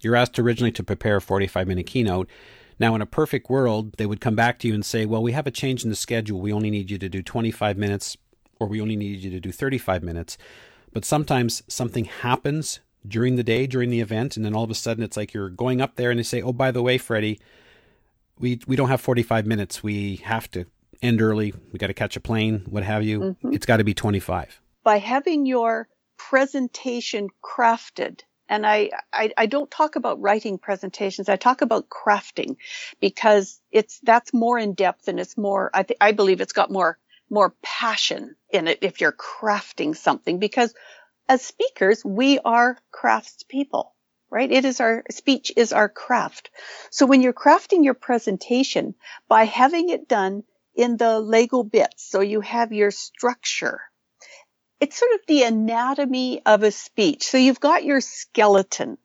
You're 0.00 0.16
asked 0.16 0.38
originally 0.38 0.72
to 0.72 0.82
prepare 0.82 1.16
a 1.16 1.20
45 1.20 1.68
minute 1.68 1.86
keynote. 1.86 2.28
Now, 2.80 2.96
in 2.96 3.02
a 3.02 3.06
perfect 3.06 3.48
world, 3.48 3.92
they 3.96 4.06
would 4.06 4.20
come 4.20 4.34
back 4.34 4.58
to 4.58 4.68
you 4.68 4.74
and 4.74 4.84
say, 4.84 5.06
Well, 5.06 5.22
we 5.22 5.32
have 5.32 5.46
a 5.46 5.52
change 5.52 5.84
in 5.84 5.90
the 5.90 5.96
schedule. 5.96 6.40
We 6.40 6.52
only 6.52 6.70
need 6.70 6.90
you 6.90 6.98
to 6.98 7.08
do 7.08 7.22
25 7.22 7.76
minutes 7.76 8.16
or 8.58 8.66
we 8.66 8.80
only 8.80 8.96
need 8.96 9.20
you 9.20 9.30
to 9.30 9.40
do 9.40 9.52
35 9.52 10.02
minutes. 10.02 10.36
But 10.92 11.04
sometimes 11.04 11.62
something 11.68 12.06
happens 12.06 12.80
during 13.06 13.36
the 13.36 13.42
day, 13.42 13.66
during 13.66 13.90
the 13.90 14.00
event, 14.00 14.36
and 14.36 14.44
then 14.44 14.54
all 14.54 14.64
of 14.64 14.70
a 14.70 14.74
sudden 14.74 15.02
it's 15.02 15.16
like 15.16 15.32
you're 15.32 15.48
going 15.48 15.80
up 15.80 15.96
there 15.96 16.10
and 16.10 16.18
they 16.18 16.24
say, 16.24 16.42
Oh, 16.42 16.52
by 16.52 16.72
the 16.72 16.82
way, 16.82 16.98
Freddi, 16.98 17.38
we, 18.38 18.60
we 18.66 18.74
don't 18.74 18.88
have 18.88 19.00
45 19.00 19.46
minutes. 19.46 19.82
We 19.82 20.16
have 20.16 20.50
to 20.52 20.66
end 21.02 21.20
early, 21.20 21.52
we 21.72 21.78
got 21.78 21.88
to 21.88 21.94
catch 21.94 22.16
a 22.16 22.20
plane, 22.20 22.64
what 22.68 22.82
have 22.82 23.02
you. 23.02 23.20
Mm-hmm. 23.20 23.52
It's 23.52 23.66
got 23.66 23.78
to 23.78 23.84
be 23.84 23.94
25. 23.94 24.60
By 24.84 24.98
having 24.98 25.46
your 25.46 25.88
presentation 26.16 27.28
crafted, 27.42 28.20
and 28.48 28.66
I, 28.66 28.90
I, 29.12 29.32
I, 29.36 29.46
don't 29.46 29.70
talk 29.70 29.96
about 29.96 30.20
writing 30.20 30.58
presentations. 30.58 31.28
I 31.28 31.36
talk 31.36 31.62
about 31.62 31.88
crafting 31.88 32.56
because 33.00 33.60
it's, 33.70 33.98
that's 34.02 34.34
more 34.34 34.58
in 34.58 34.74
depth 34.74 35.08
and 35.08 35.18
it's 35.18 35.38
more, 35.38 35.70
I 35.72 35.84
think, 35.84 35.98
I 36.00 36.12
believe 36.12 36.40
it's 36.40 36.52
got 36.52 36.70
more, 36.70 36.98
more 37.30 37.54
passion 37.62 38.36
in 38.50 38.68
it 38.68 38.80
if 38.82 39.00
you're 39.00 39.12
crafting 39.12 39.96
something 39.96 40.38
because 40.38 40.74
as 41.28 41.42
speakers, 41.42 42.04
we 42.04 42.38
are 42.40 42.76
craftspeople, 42.92 43.86
right? 44.30 44.50
It 44.50 44.64
is 44.64 44.80
our 44.80 45.04
speech 45.10 45.52
is 45.56 45.72
our 45.72 45.88
craft. 45.88 46.50
So 46.90 47.06
when 47.06 47.22
you're 47.22 47.32
crafting 47.32 47.84
your 47.84 47.94
presentation 47.94 48.94
by 49.28 49.44
having 49.44 49.88
it 49.88 50.08
done 50.08 50.44
in 50.74 50.96
the 50.96 51.20
Lego 51.20 51.62
bits. 51.62 52.08
So 52.08 52.20
you 52.20 52.40
have 52.40 52.72
your 52.72 52.90
structure. 52.90 53.80
It's 54.80 54.98
sort 54.98 55.12
of 55.14 55.20
the 55.28 55.44
anatomy 55.44 56.42
of 56.44 56.62
a 56.62 56.72
speech. 56.72 57.24
So 57.24 57.38
you've 57.38 57.60
got 57.60 57.84
your 57.84 58.00
skeleton, 58.00 58.98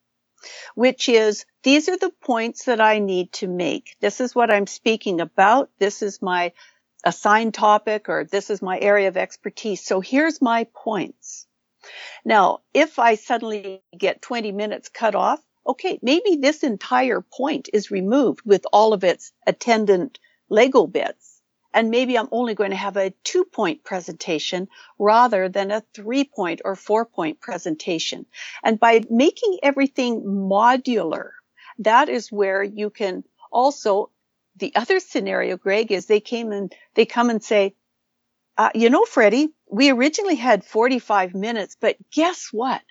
which 0.75 1.07
is 1.09 1.45
these 1.63 1.89
are 1.89 1.97
the 1.97 2.13
points 2.21 2.65
that 2.65 2.81
I 2.81 3.00
need 3.00 3.31
to 3.33 3.47
make. 3.47 3.95
This 4.00 4.19
is 4.21 4.33
what 4.33 4.50
I'm 4.50 4.67
speaking 4.67 5.21
about. 5.21 5.69
This 5.77 6.01
is 6.01 6.21
my 6.21 6.53
assigned 7.03 7.53
topic 7.53 8.09
or 8.09 8.24
this 8.24 8.50
is 8.50 8.62
my 8.62 8.79
area 8.79 9.07
of 9.07 9.17
expertise. 9.17 9.83
So 9.83 10.01
here's 10.01 10.41
my 10.41 10.65
points. 10.74 11.45
Now, 12.25 12.62
if 12.74 13.00
I 13.00 13.15
suddenly 13.15 13.83
get 13.97 14.21
20 14.21 14.51
minutes 14.51 14.89
cut 14.89 15.15
off, 15.15 15.39
okay, 15.65 16.00
maybe 16.01 16.38
this 16.38 16.63
entire 16.63 17.21
point 17.21 17.69
is 17.71 17.91
removed 17.91 18.41
with 18.45 18.65
all 18.74 18.93
of 18.93 19.03
its 19.03 19.31
attendant 19.45 20.17
Lego 20.50 20.88
bits 20.88 21.37
and 21.77 21.91
maybe 21.91 22.17
I'm 22.17 22.29
only 22.34 22.55
going 22.55 22.72
to 22.72 22.77
have 22.77 22.98
a 22.98 23.13
two 23.24 23.46
point 23.46 23.86
presentation 23.86 24.67
rather 25.00 25.48
than 25.48 25.72
a 25.72 25.84
three 25.93 26.25
point 26.25 26.63
or 26.65 26.75
four 26.75 27.05
point 27.05 27.39
presentation. 27.39 28.25
And 28.63 28.81
by 28.81 29.03
making 29.12 29.60
everything 29.63 30.24
modular, 30.24 31.31
that 31.79 32.10
is 32.10 32.34
where 32.34 32.63
you 32.63 32.89
can 32.89 33.24
also, 33.51 34.10
the 34.57 34.75
other 34.75 35.00
scenario, 35.00 35.57
Greg, 35.57 35.91
is 35.93 36.07
they 36.07 36.19
came 36.19 36.51
and 36.51 36.74
they 36.96 37.05
come 37.05 37.29
and 37.29 37.43
say, 37.43 37.75
uh, 38.57 38.72
you 38.75 38.89
know, 38.89 39.05
Freddi, 39.05 39.50
we 39.72 39.91
originally 39.91 40.36
had 40.36 40.65
45 40.65 41.36
minutes, 41.36 41.77
but 41.79 41.98
guess 42.12 42.50
what? 42.51 42.81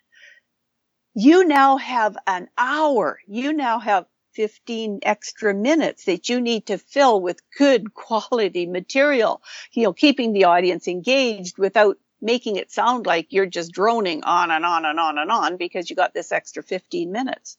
You 1.15 1.45
now 1.45 1.79
have 1.79 2.17
an 2.27 2.49
hour. 2.57 3.19
You 3.27 3.53
now 3.53 3.81
have 3.81 4.07
15 4.37 5.01
extra 5.03 5.55
minutes 5.55 6.05
that 6.05 6.29
you 6.29 6.43
need 6.43 6.67
to 6.67 6.77
fill 6.77 7.21
with 7.23 7.41
good 7.57 7.95
quality 7.95 8.67
material, 8.67 9.43
you 9.73 9.85
know, 9.85 9.95
keeping 9.95 10.33
the 10.33 10.45
audience 10.45 10.87
engaged 10.87 11.57
without 11.57 11.97
making 12.21 12.57
it 12.57 12.71
sound 12.71 13.07
like 13.07 13.33
you're 13.33 13.47
just 13.47 13.73
droning 13.73 14.25
on 14.25 14.51
and 14.51 14.65
on 14.65 14.85
and 14.85 15.01
on 15.01 15.19
and 15.19 15.31
on 15.31 15.57
because 15.57 15.89
you 15.89 15.97
got 15.97 16.13
this 16.13 16.33
extra 16.33 16.63
15 16.63 17.11
minutes. 17.11 17.57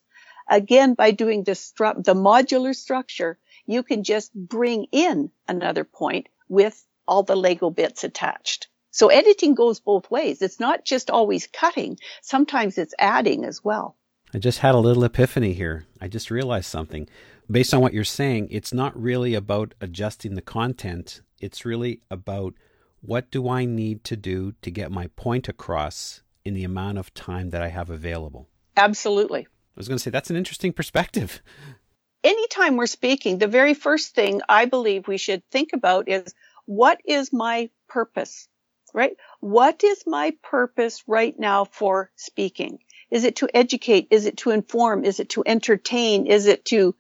Again, 0.48 0.94
by 0.94 1.12
doing 1.12 1.44
the 1.44 1.52
stru- 1.54 2.04
the 2.04 2.14
modular 2.14 2.76
structure, 2.76 3.40
you 3.66 3.82
can 3.84 4.04
just 4.04 4.34
bring 4.34 4.86
in 4.92 5.32
another 5.48 5.84
point 5.84 6.28
with 6.48 6.86
all 7.08 7.24
the 7.24 7.36
Lego 7.36 7.70
bits 7.70 8.04
attached. 8.04 8.68
So 8.92 9.08
editing 9.08 9.56
goes 9.56 9.80
both 9.80 10.10
ways. 10.12 10.42
It's 10.42 10.60
not 10.60 10.86
just 10.86 11.10
always 11.10 11.48
cutting. 11.48 11.98
Sometimes 12.22 12.78
it's 12.78 12.96
adding 12.98 13.46
as 13.46 13.64
well. 13.64 13.96
I 14.34 14.40
just 14.40 14.60
had 14.60 14.76
a 14.76 14.80
little 14.80 15.06
epiphany 15.06 15.54
here. 15.54 15.86
I 16.02 16.08
just 16.10 16.30
realized 16.30 16.66
something. 16.66 17.08
Based 17.50 17.74
on 17.74 17.80
what 17.80 17.94
you're 17.94 18.04
saying, 18.04 18.50
it's 18.52 18.74
not 18.74 19.00
really 19.02 19.34
about 19.34 19.74
adjusting 19.80 20.36
the 20.36 20.42
content. 20.42 21.22
It's 21.40 21.66
really 21.66 22.02
about 22.12 22.54
what 23.00 23.32
do 23.32 23.48
I 23.48 23.64
need 23.64 24.04
to 24.06 24.18
do 24.18 24.54
to 24.62 24.70
get 24.70 24.92
my 24.92 25.08
point 25.16 25.48
across 25.48 26.24
in 26.44 26.54
the 26.54 26.66
amount 26.66 26.98
of 26.98 27.14
time 27.14 27.52
that 27.52 27.62
I 27.62 27.70
have 27.70 27.90
available. 27.90 28.50
Absolutely. 28.76 29.42
I 29.42 29.76
was 29.76 29.88
going 29.88 29.98
to 29.98 30.04
say 30.04 30.12
that's 30.12 30.30
an 30.30 30.36
interesting 30.36 30.74
perspective. 30.74 31.42
Anytime 32.24 32.76
we're 32.76 32.88
speaking, 32.88 33.38
the 33.38 33.48
very 33.48 33.74
first 33.74 34.14
thing 34.14 34.42
I 34.50 34.66
believe 34.66 35.08
we 35.08 35.18
should 35.18 35.44
think 35.52 35.70
about 35.74 36.10
is 36.10 36.34
what 36.66 37.00
is 37.06 37.32
my 37.32 37.70
purpose, 37.88 38.50
right? 38.94 39.16
What 39.40 39.86
is 39.86 40.04
my 40.06 40.34
purpose 40.44 41.04
right 41.08 41.38
now 41.40 41.64
for 41.64 42.12
speaking? 42.18 42.80
Is 43.10 43.24
it 43.24 43.38
to 43.38 43.50
educate? 43.54 44.08
Is 44.12 44.26
it 44.26 44.38
to 44.38 44.52
inform? 44.52 45.06
Is 45.06 45.20
it 45.20 45.30
to 45.30 45.44
entertain? 45.46 46.28
Is 46.28 46.46
it 46.46 46.66
to 46.66 46.96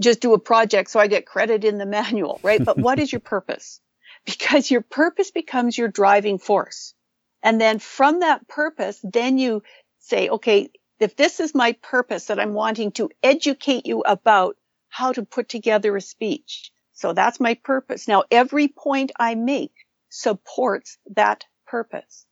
just 0.00 0.20
do 0.20 0.34
a 0.34 0.38
project 0.38 0.90
so 0.90 0.98
I 1.00 1.06
get 1.06 1.26
credit 1.26 1.64
in 1.64 1.78
the 1.78 1.86
manual, 1.86 2.40
right? 2.42 2.64
But 2.64 2.78
what 2.78 2.98
is 2.98 3.12
your 3.12 3.20
purpose? 3.20 3.80
Because 4.24 4.70
your 4.70 4.82
purpose 4.82 5.32
becomes 5.32 5.76
your 5.76 5.88
driving 5.88 6.38
force. 6.38 6.94
And 7.42 7.60
then 7.60 7.80
from 7.80 8.20
that 8.20 8.46
purpose, 8.46 9.00
then 9.02 9.36
you 9.36 9.64
say, 9.98 10.28
okay, 10.28 10.70
if 11.00 11.16
this 11.16 11.40
is 11.40 11.56
my 11.56 11.72
purpose 11.82 12.26
that 12.26 12.38
I'm 12.38 12.54
wanting 12.54 12.92
to 12.92 13.10
educate 13.20 13.84
you 13.84 14.02
about 14.02 14.56
how 14.88 15.10
to 15.12 15.24
put 15.24 15.48
together 15.48 15.96
a 15.96 16.00
speech. 16.00 16.70
So 16.92 17.14
that's 17.14 17.40
my 17.40 17.54
purpose. 17.54 18.06
Now 18.06 18.22
every 18.30 18.68
point 18.68 19.10
I 19.18 19.34
make 19.34 19.72
supports 20.08 20.98
that 21.16 21.44
purpose. 21.66 22.26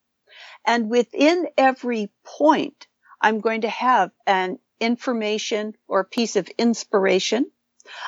And 0.65 0.91
within 0.91 1.49
every 1.59 2.13
point, 2.25 2.87
I'm 3.21 3.41
going 3.41 3.63
to 3.63 3.69
have 3.69 4.11
an 4.27 4.59
information 4.81 5.75
or 5.87 6.01
a 6.01 6.05
piece 6.05 6.37
of 6.37 6.49
inspiration. 6.57 7.51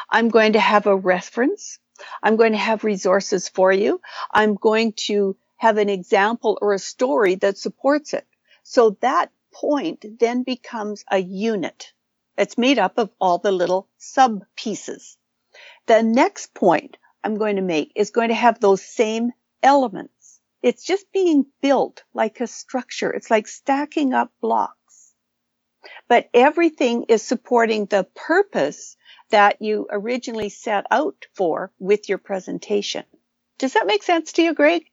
I'm 0.09 0.31
going 0.31 0.55
to 0.55 0.61
have 0.61 0.87
a 0.87 0.97
reference. 0.97 1.79
I'm 2.23 2.37
going 2.37 2.53
to 2.53 2.59
have 2.59 2.85
resources 2.85 3.49
for 3.49 3.73
you. 3.73 4.01
I'm 4.31 4.55
going 4.55 4.95
to 5.09 5.37
have 5.57 5.77
an 5.77 5.89
example 5.89 6.59
or 6.61 6.73
a 6.73 6.79
story 6.79 7.35
that 7.37 7.59
supports 7.59 8.15
it. 8.15 8.27
So 8.63 8.97
that 9.01 9.31
point 9.53 10.05
then 10.19 10.43
becomes 10.43 11.05
a 11.11 11.19
unit. 11.19 11.93
It's 12.39 12.57
made 12.57 12.79
up 12.79 12.99
of 12.99 13.11
all 13.21 13.39
the 13.39 13.53
little 13.53 13.89
sub 13.99 14.45
pieces. 14.57 15.19
The 15.87 16.03
next 16.03 16.55
point 16.55 16.97
I'm 17.23 17.37
going 17.37 17.57
to 17.57 17.63
make 17.63 17.93
is 17.95 18.11
going 18.11 18.29
to 18.29 18.35
have 18.35 18.59
those 18.59 18.83
same 18.83 19.33
elements. 19.63 20.41
It's 20.63 20.85
just 20.85 21.13
being 21.13 21.45
built 21.61 22.03
like 22.15 22.41
a 22.41 22.47
structure. 22.47 23.11
It's 23.11 23.31
like 23.31 23.47
stacking 23.47 24.15
up 24.15 24.33
blocks 24.41 24.77
but 26.09 26.29
everything 26.35 27.05
is 27.09 27.23
supporting 27.23 27.87
the 27.87 28.07
purpose 28.15 28.97
that 29.31 29.61
you 29.61 29.87
originally 29.91 30.49
set 30.49 30.87
out 30.91 31.27
for 31.35 31.73
with 31.79 32.09
your 32.09 32.19
presentation. 32.19 33.05
Does 33.59 33.75
that 33.75 33.87
make 33.87 34.03
sense 34.03 34.33
to 34.33 34.43
you, 34.43 34.55
Greg? 34.55 34.85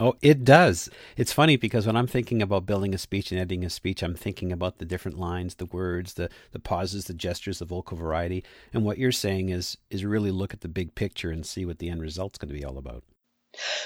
Oh, 0.00 0.16
it 0.20 0.42
does. 0.42 0.90
It's 1.16 1.32
funny 1.32 1.56
because 1.56 1.86
when 1.86 1.96
I'm 1.96 2.08
thinking 2.08 2.42
about 2.42 2.66
building 2.66 2.94
a 2.94 2.98
speech 2.98 3.30
and 3.30 3.40
editing 3.40 3.64
a 3.64 3.70
speech, 3.70 4.02
I'm 4.02 4.16
thinking 4.16 4.50
about 4.50 4.78
the 4.78 4.84
different 4.84 5.18
lines, 5.18 5.54
the 5.54 5.66
words, 5.66 6.14
the 6.14 6.28
the 6.50 6.58
pauses, 6.58 7.04
the 7.04 7.14
gestures, 7.14 7.60
the 7.60 7.64
vocal 7.64 7.96
variety. 7.96 8.42
And 8.72 8.84
what 8.84 8.98
you're 8.98 9.12
saying 9.12 9.50
is 9.50 9.78
is 9.90 10.04
really 10.04 10.32
look 10.32 10.52
at 10.52 10.62
the 10.62 10.68
big 10.68 10.96
picture 10.96 11.30
and 11.30 11.46
see 11.46 11.64
what 11.64 11.78
the 11.78 11.90
end 11.90 12.02
result's 12.02 12.38
going 12.38 12.48
to 12.48 12.58
be 12.58 12.64
all 12.64 12.76
about. 12.76 13.04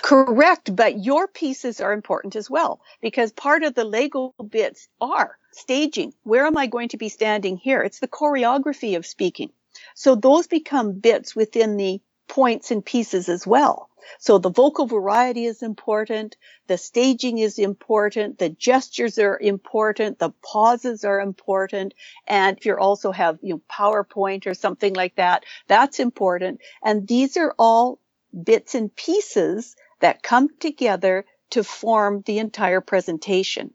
Correct, 0.03 0.75
but 0.75 0.99
your 0.99 1.29
pieces 1.29 1.81
are 1.81 1.93
important 1.93 2.37
as 2.37 2.51
well 2.51 2.81
because 3.01 3.33
part 3.33 3.63
of 3.63 3.75
the 3.75 3.85
Lego 3.85 4.35
bits 4.51 4.89
are 5.01 5.37
staging. 5.53 6.15
Where 6.23 6.47
am 6.47 6.57
I 6.57 6.67
going 6.67 6.91
to 6.91 6.97
be 6.97 7.09
standing 7.09 7.57
here? 7.57 7.83
It's 7.83 8.01
the 8.01 8.09
choreography 8.09 8.97
of 8.97 9.07
speaking. 9.07 9.51
So 9.95 10.15
those 10.15 10.47
become 10.47 10.93
bits 10.93 11.37
within 11.37 11.77
the 11.77 12.01
points 12.29 12.71
and 12.71 12.85
pieces 12.85 13.29
as 13.29 13.47
well. 13.47 13.89
So 14.19 14.39
the 14.39 14.51
vocal 14.51 14.87
variety 14.87 15.45
is 15.45 15.63
important. 15.63 16.37
The 16.67 16.79
staging 16.79 17.39
is 17.39 17.59
important. 17.59 18.39
The 18.39 18.49
gestures 18.49 19.19
are 19.19 19.39
important. 19.39 20.19
The 20.19 20.31
pauses 20.43 21.05
are 21.05 21.21
important. 21.21 21.95
And 22.27 22.57
if 22.57 22.67
you 22.67 22.77
also 22.77 23.13
have, 23.13 23.39
you 23.43 23.55
know, 23.55 23.63
PowerPoint 23.71 24.47
or 24.47 24.55
something 24.55 24.95
like 24.95 25.17
that, 25.17 25.45
that's 25.67 26.01
important. 26.01 26.61
And 26.83 27.07
these 27.07 27.37
are 27.37 27.55
all 27.59 27.99
bits 28.45 28.75
and 28.75 28.95
pieces 28.95 29.77
that 30.01 30.23
come 30.23 30.49
together 30.61 31.25
to 31.51 31.65
form 31.65 32.23
the 32.27 32.39
entire 32.39 32.81
presentation. 32.81 33.73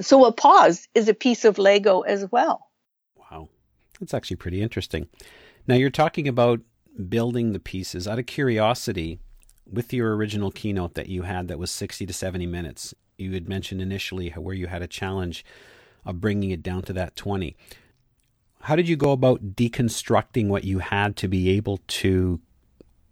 So 0.00 0.24
a 0.24 0.32
pause 0.32 0.88
is 0.94 1.08
a 1.08 1.14
piece 1.14 1.44
of 1.44 1.58
Lego 1.58 2.00
as 2.00 2.26
well. 2.30 2.68
Wow. 3.16 3.48
That's 4.00 4.14
actually 4.14 4.36
pretty 4.36 4.60
interesting. 4.60 5.08
Now 5.66 5.74
you're 5.76 5.90
talking 5.90 6.28
about 6.28 6.60
building 7.08 7.52
the 7.52 7.58
pieces 7.58 8.06
out 8.06 8.18
of 8.18 8.26
curiosity 8.26 9.18
with 9.70 9.92
your 9.92 10.14
original 10.16 10.50
keynote 10.50 10.94
that 10.94 11.08
you 11.08 11.22
had 11.22 11.48
that 11.48 11.58
was 11.58 11.70
60 11.70 12.06
to 12.06 12.12
70 12.12 12.46
minutes. 12.46 12.94
You 13.18 13.32
had 13.32 13.48
mentioned 13.48 13.80
initially 13.80 14.30
where 14.30 14.54
you 14.54 14.66
had 14.66 14.82
a 14.82 14.86
challenge 14.86 15.44
of 16.04 16.20
bringing 16.20 16.50
it 16.50 16.62
down 16.62 16.82
to 16.82 16.92
that 16.92 17.16
20. 17.16 17.56
How 18.62 18.76
did 18.76 18.88
you 18.88 18.96
go 18.96 19.12
about 19.12 19.54
deconstructing 19.54 20.48
what 20.48 20.64
you 20.64 20.78
had 20.80 21.16
to 21.16 21.28
be 21.28 21.50
able 21.50 21.80
to 21.88 22.40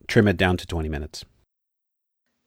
trim 0.07 0.29
it 0.29 0.37
down 0.37 0.57
to 0.57 0.67
20 0.67 0.89
minutes? 0.89 1.25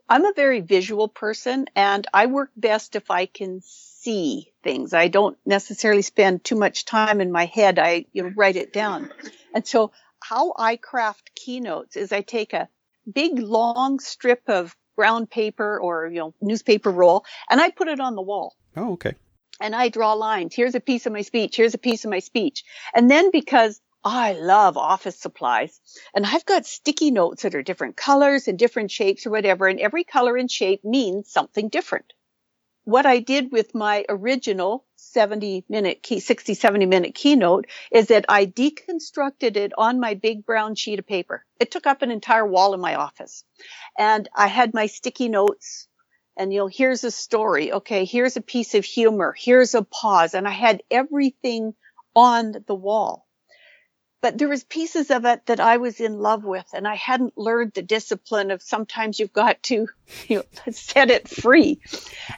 I'm 0.10 0.26
a 0.26 0.34
very 0.34 0.62
visual 0.62 1.10
person 1.10 1.66
and 1.76 2.08
I 2.14 2.28
work 2.28 2.52
best 2.56 2.96
if 2.96 3.12
I 3.12 3.26
can 3.26 3.62
see 3.64 4.54
things. 4.64 4.94
I 4.94 5.10
don't 5.10 5.38
necessarily 5.46 6.02
spend 6.02 6.44
too 6.44 6.56
much 6.56 6.86
time 6.86 7.20
in 7.20 7.32
my 7.32 7.46
head. 7.46 7.78
I 7.78 8.06
you 8.14 8.24
know, 8.24 8.32
write 8.36 8.56
it 8.56 8.72
down. 8.72 9.12
And 9.54 9.68
so 9.68 9.92
how 10.22 10.54
I 10.58 10.78
craft 10.78 11.32
keynotes 11.36 11.98
is 11.98 12.12
I 12.12 12.22
take 12.22 12.54
a 12.54 12.70
big 13.12 13.40
long 13.40 14.00
strip 14.00 14.44
of 14.48 14.76
brown 14.96 15.28
paper 15.28 15.80
or, 15.80 16.08
you 16.08 16.20
know, 16.20 16.34
newspaper 16.42 16.90
roll 16.90 17.26
and 17.50 17.60
I 17.60 17.70
put 17.70 17.90
it 17.90 18.00
on 18.00 18.16
the 18.16 18.22
wall. 18.22 18.56
Oh, 18.78 18.94
okay. 18.94 19.14
And 19.60 19.76
I 19.76 19.90
draw 19.90 20.14
lines. 20.14 20.56
Here's 20.56 20.76
a 20.76 20.80
piece 20.80 21.06
of 21.06 21.12
my 21.12 21.22
speech. 21.22 21.56
Here's 21.56 21.74
a 21.74 21.80
piece 21.80 22.06
of 22.06 22.12
my 22.12 22.20
speech. 22.20 22.64
And 22.94 23.12
then 23.12 23.32
because 23.32 23.82
I 24.10 24.32
love 24.32 24.78
office 24.78 25.20
supplies 25.20 25.82
and 26.16 26.26
I've 26.26 26.46
got 26.46 26.66
sticky 26.66 27.12
notes 27.12 27.44
that 27.44 27.56
are 27.56 27.62
different 27.62 27.98
colors 27.98 28.48
and 28.48 28.58
different 28.58 28.90
shapes 28.90 29.28
or 29.28 29.32
whatever. 29.32 29.68
And 29.68 29.82
every 29.82 30.06
color 30.06 30.38
and 30.38 30.50
shape 30.50 30.86
means 30.86 31.30
something 31.30 31.68
different. 31.68 32.14
What 32.86 33.06
I 33.06 33.20
did 33.20 33.52
with 33.52 33.76
my 33.76 34.06
original 34.08 34.86
70 34.96 35.66
minute 35.68 36.04
key, 36.04 36.22
60, 36.22 36.54
70 36.54 36.86
minute 36.86 37.16
keynote 37.16 37.68
is 37.92 38.08
that 38.08 38.24
I 38.30 38.46
deconstructed 38.46 39.58
it 39.58 39.74
on 39.78 40.00
my 40.00 40.14
big 40.14 40.46
brown 40.46 40.76
sheet 40.76 41.00
of 41.00 41.06
paper. 41.06 41.44
It 41.60 41.70
took 41.70 41.86
up 41.86 42.02
an 42.02 42.10
entire 42.10 42.48
wall 42.48 42.74
in 42.74 42.80
my 42.80 42.96
office 42.96 43.44
and 43.98 44.30
I 44.34 44.48
had 44.48 44.74
my 44.74 44.86
sticky 44.86 45.28
notes 45.28 45.90
and 46.38 46.54
you 46.54 46.60
know, 46.60 46.68
here's 46.68 47.04
a 47.04 47.12
story. 47.12 47.74
Okay. 47.74 48.06
Here's 48.06 48.38
a 48.38 48.42
piece 48.42 48.74
of 48.74 48.86
humor. 48.86 49.36
Here's 49.38 49.76
a 49.76 49.84
pause. 49.84 50.34
And 50.34 50.48
I 50.48 50.52
had 50.52 50.82
everything 50.90 51.74
on 52.16 52.64
the 52.68 52.76
wall 52.76 53.27
but 54.20 54.38
there 54.38 54.48
was 54.48 54.64
pieces 54.64 55.12
of 55.12 55.26
it 55.26 55.46
that 55.46 55.60
I 55.60 55.78
was 55.78 56.00
in 56.00 56.20
love 56.20 56.44
with 56.44 56.66
and 56.74 56.88
I 56.88 56.96
hadn't 56.96 57.38
learned 57.38 57.74
the 57.74 57.84
discipline 57.84 58.50
of 58.50 58.64
sometimes 58.64 59.20
you've 59.20 59.34
got 59.34 59.62
to, 59.64 59.88
you 60.28 60.38
know, 60.38 60.72
set 60.72 61.12
it 61.12 61.28
free. 61.28 61.80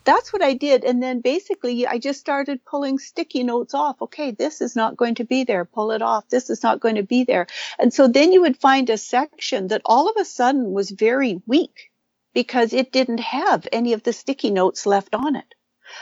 That's 0.04 0.34
what 0.34 0.42
I 0.42 0.54
did. 0.54 0.84
And 0.84 1.02
then 1.02 1.22
basically 1.22 1.88
I 1.88 1.98
just 1.98 2.20
started 2.20 2.66
pulling 2.66 3.00
sticky 3.00 3.44
notes 3.44 3.74
off. 3.74 4.02
Okay. 4.02 4.32
This 4.32 4.62
is 4.62 4.76
not 4.76 4.98
going 4.98 5.16
to 5.16 5.24
be 5.24 5.46
there. 5.46 5.64
Pull 5.64 5.92
it 5.92 6.02
off. 6.02 6.28
This 6.28 6.50
is 6.50 6.64
not 6.64 6.82
going 6.82 6.96
to 6.96 7.04
be 7.04 7.24
there. 7.24 7.48
And 7.78 7.94
so 7.94 8.08
then 8.08 8.34
you 8.34 8.42
would 8.42 8.58
find 8.58 8.90
a 8.90 8.98
section 8.98 9.68
that 9.70 9.82
all 9.86 10.10
of 10.10 10.18
a 10.18 10.26
sudden 10.26 10.72
was 10.72 10.92
very 10.92 11.42
weak 11.48 11.92
because 12.34 12.74
it 12.74 12.92
didn't 12.92 13.22
have 13.22 13.68
any 13.72 13.94
of 13.94 14.04
the 14.04 14.14
sticky 14.14 14.52
notes 14.52 14.86
left 14.86 15.16
on 15.16 15.36
it. 15.36 15.56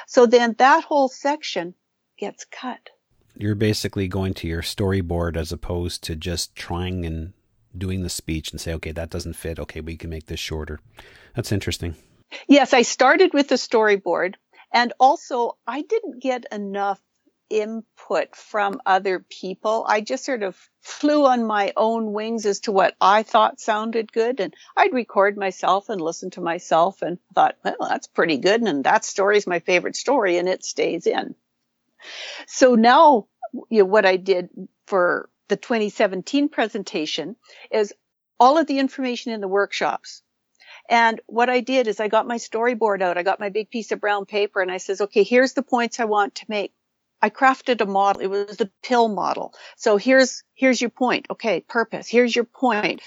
So 0.07 0.25
then 0.25 0.55
that 0.57 0.83
whole 0.83 1.07
section 1.07 1.75
gets 2.17 2.45
cut 2.45 2.89
you're 3.39 3.55
basically 3.55 4.07
going 4.07 4.33
to 4.35 4.47
your 4.47 4.61
storyboard 4.61 5.37
as 5.37 5.51
opposed 5.51 6.03
to 6.03 6.15
just 6.15 6.55
trying 6.55 7.05
and 7.05 7.33
doing 7.77 8.01
the 8.01 8.09
speech 8.09 8.51
and 8.51 8.59
say, 8.59 8.73
okay, 8.73 8.91
that 8.91 9.09
doesn't 9.09 9.33
fit. 9.33 9.59
Okay, 9.59 9.81
we 9.81 9.97
can 9.97 10.09
make 10.09 10.25
this 10.25 10.39
shorter. 10.39 10.79
That's 11.35 11.51
interesting. 11.51 11.95
Yes, 12.47 12.73
I 12.73 12.81
started 12.81 13.33
with 13.33 13.47
the 13.47 13.55
storyboard. 13.55 14.35
And 14.73 14.93
also, 14.99 15.57
I 15.65 15.81
didn't 15.81 16.21
get 16.21 16.45
enough 16.51 16.99
input 17.49 18.35
from 18.35 18.81
other 18.85 19.19
people. 19.29 19.85
I 19.87 20.01
just 20.01 20.25
sort 20.25 20.43
of 20.43 20.57
flew 20.81 21.25
on 21.25 21.45
my 21.45 21.71
own 21.77 22.11
wings 22.11 22.45
as 22.45 22.59
to 22.61 22.71
what 22.71 22.95
I 22.99 23.23
thought 23.23 23.61
sounded 23.61 24.11
good. 24.11 24.39
And 24.41 24.53
I'd 24.75 24.93
record 24.93 25.37
myself 25.37 25.87
and 25.89 26.01
listen 26.01 26.31
to 26.31 26.41
myself 26.41 27.01
and 27.01 27.17
thought, 27.33 27.55
well, 27.63 27.89
that's 27.89 28.07
pretty 28.07 28.37
good. 28.37 28.61
And 28.61 28.83
that 28.83 29.05
story's 29.05 29.47
my 29.47 29.59
favorite 29.59 29.95
story 29.95 30.37
and 30.37 30.49
it 30.49 30.65
stays 30.65 31.07
in. 31.07 31.35
So 32.47 32.75
now, 32.75 33.27
you 33.69 33.79
know, 33.79 33.85
what 33.85 34.05
I 34.05 34.17
did 34.17 34.49
for 34.85 35.29
the 35.47 35.57
2017 35.57 36.49
presentation 36.49 37.35
is 37.71 37.93
all 38.39 38.57
of 38.57 38.67
the 38.67 38.79
information 38.79 39.31
in 39.31 39.41
the 39.41 39.47
workshops. 39.47 40.21
And 40.89 41.19
what 41.27 41.49
I 41.49 41.59
did 41.59 41.87
is 41.87 41.99
I 41.99 42.07
got 42.07 42.27
my 42.27 42.37
storyboard 42.37 43.01
out. 43.01 43.17
I 43.17 43.23
got 43.23 43.39
my 43.39 43.49
big 43.49 43.69
piece 43.69 43.91
of 43.91 43.99
brown 43.99 44.25
paper 44.25 44.61
and 44.61 44.71
I 44.71 44.77
says, 44.77 45.01
okay, 45.01 45.23
here's 45.23 45.53
the 45.53 45.63
points 45.63 45.99
I 45.99 46.05
want 46.05 46.35
to 46.35 46.45
make. 46.47 46.73
I 47.21 47.29
crafted 47.29 47.81
a 47.81 47.85
model. 47.85 48.21
It 48.21 48.27
was 48.27 48.57
the 48.57 48.69
pill 48.83 49.07
model. 49.09 49.53
So 49.75 49.97
here's, 49.97 50.43
here's 50.53 50.79
your 50.79 50.91
point. 50.91 51.27
Okay. 51.31 51.61
Purpose. 51.61 52.07
Here's 52.07 52.35
your 52.35 52.45
point. 52.45 53.01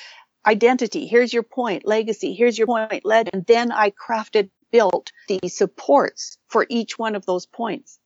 Identity. 0.45 1.07
Here's 1.07 1.33
your 1.33 1.45
point. 1.45 1.87
Legacy. 1.87 2.35
Here's 2.35 2.59
your 2.59 2.67
point. 2.67 3.05
Led. 3.05 3.31
And 3.33 3.47
then 3.47 3.71
I 3.71 3.91
crafted, 3.91 4.51
built 4.73 5.13
the 5.29 5.49
supports 5.49 6.39
for 6.49 6.67
each 6.69 6.99
one 6.99 7.15
of 7.15 7.25
those 7.25 7.47
points. 7.47 8.00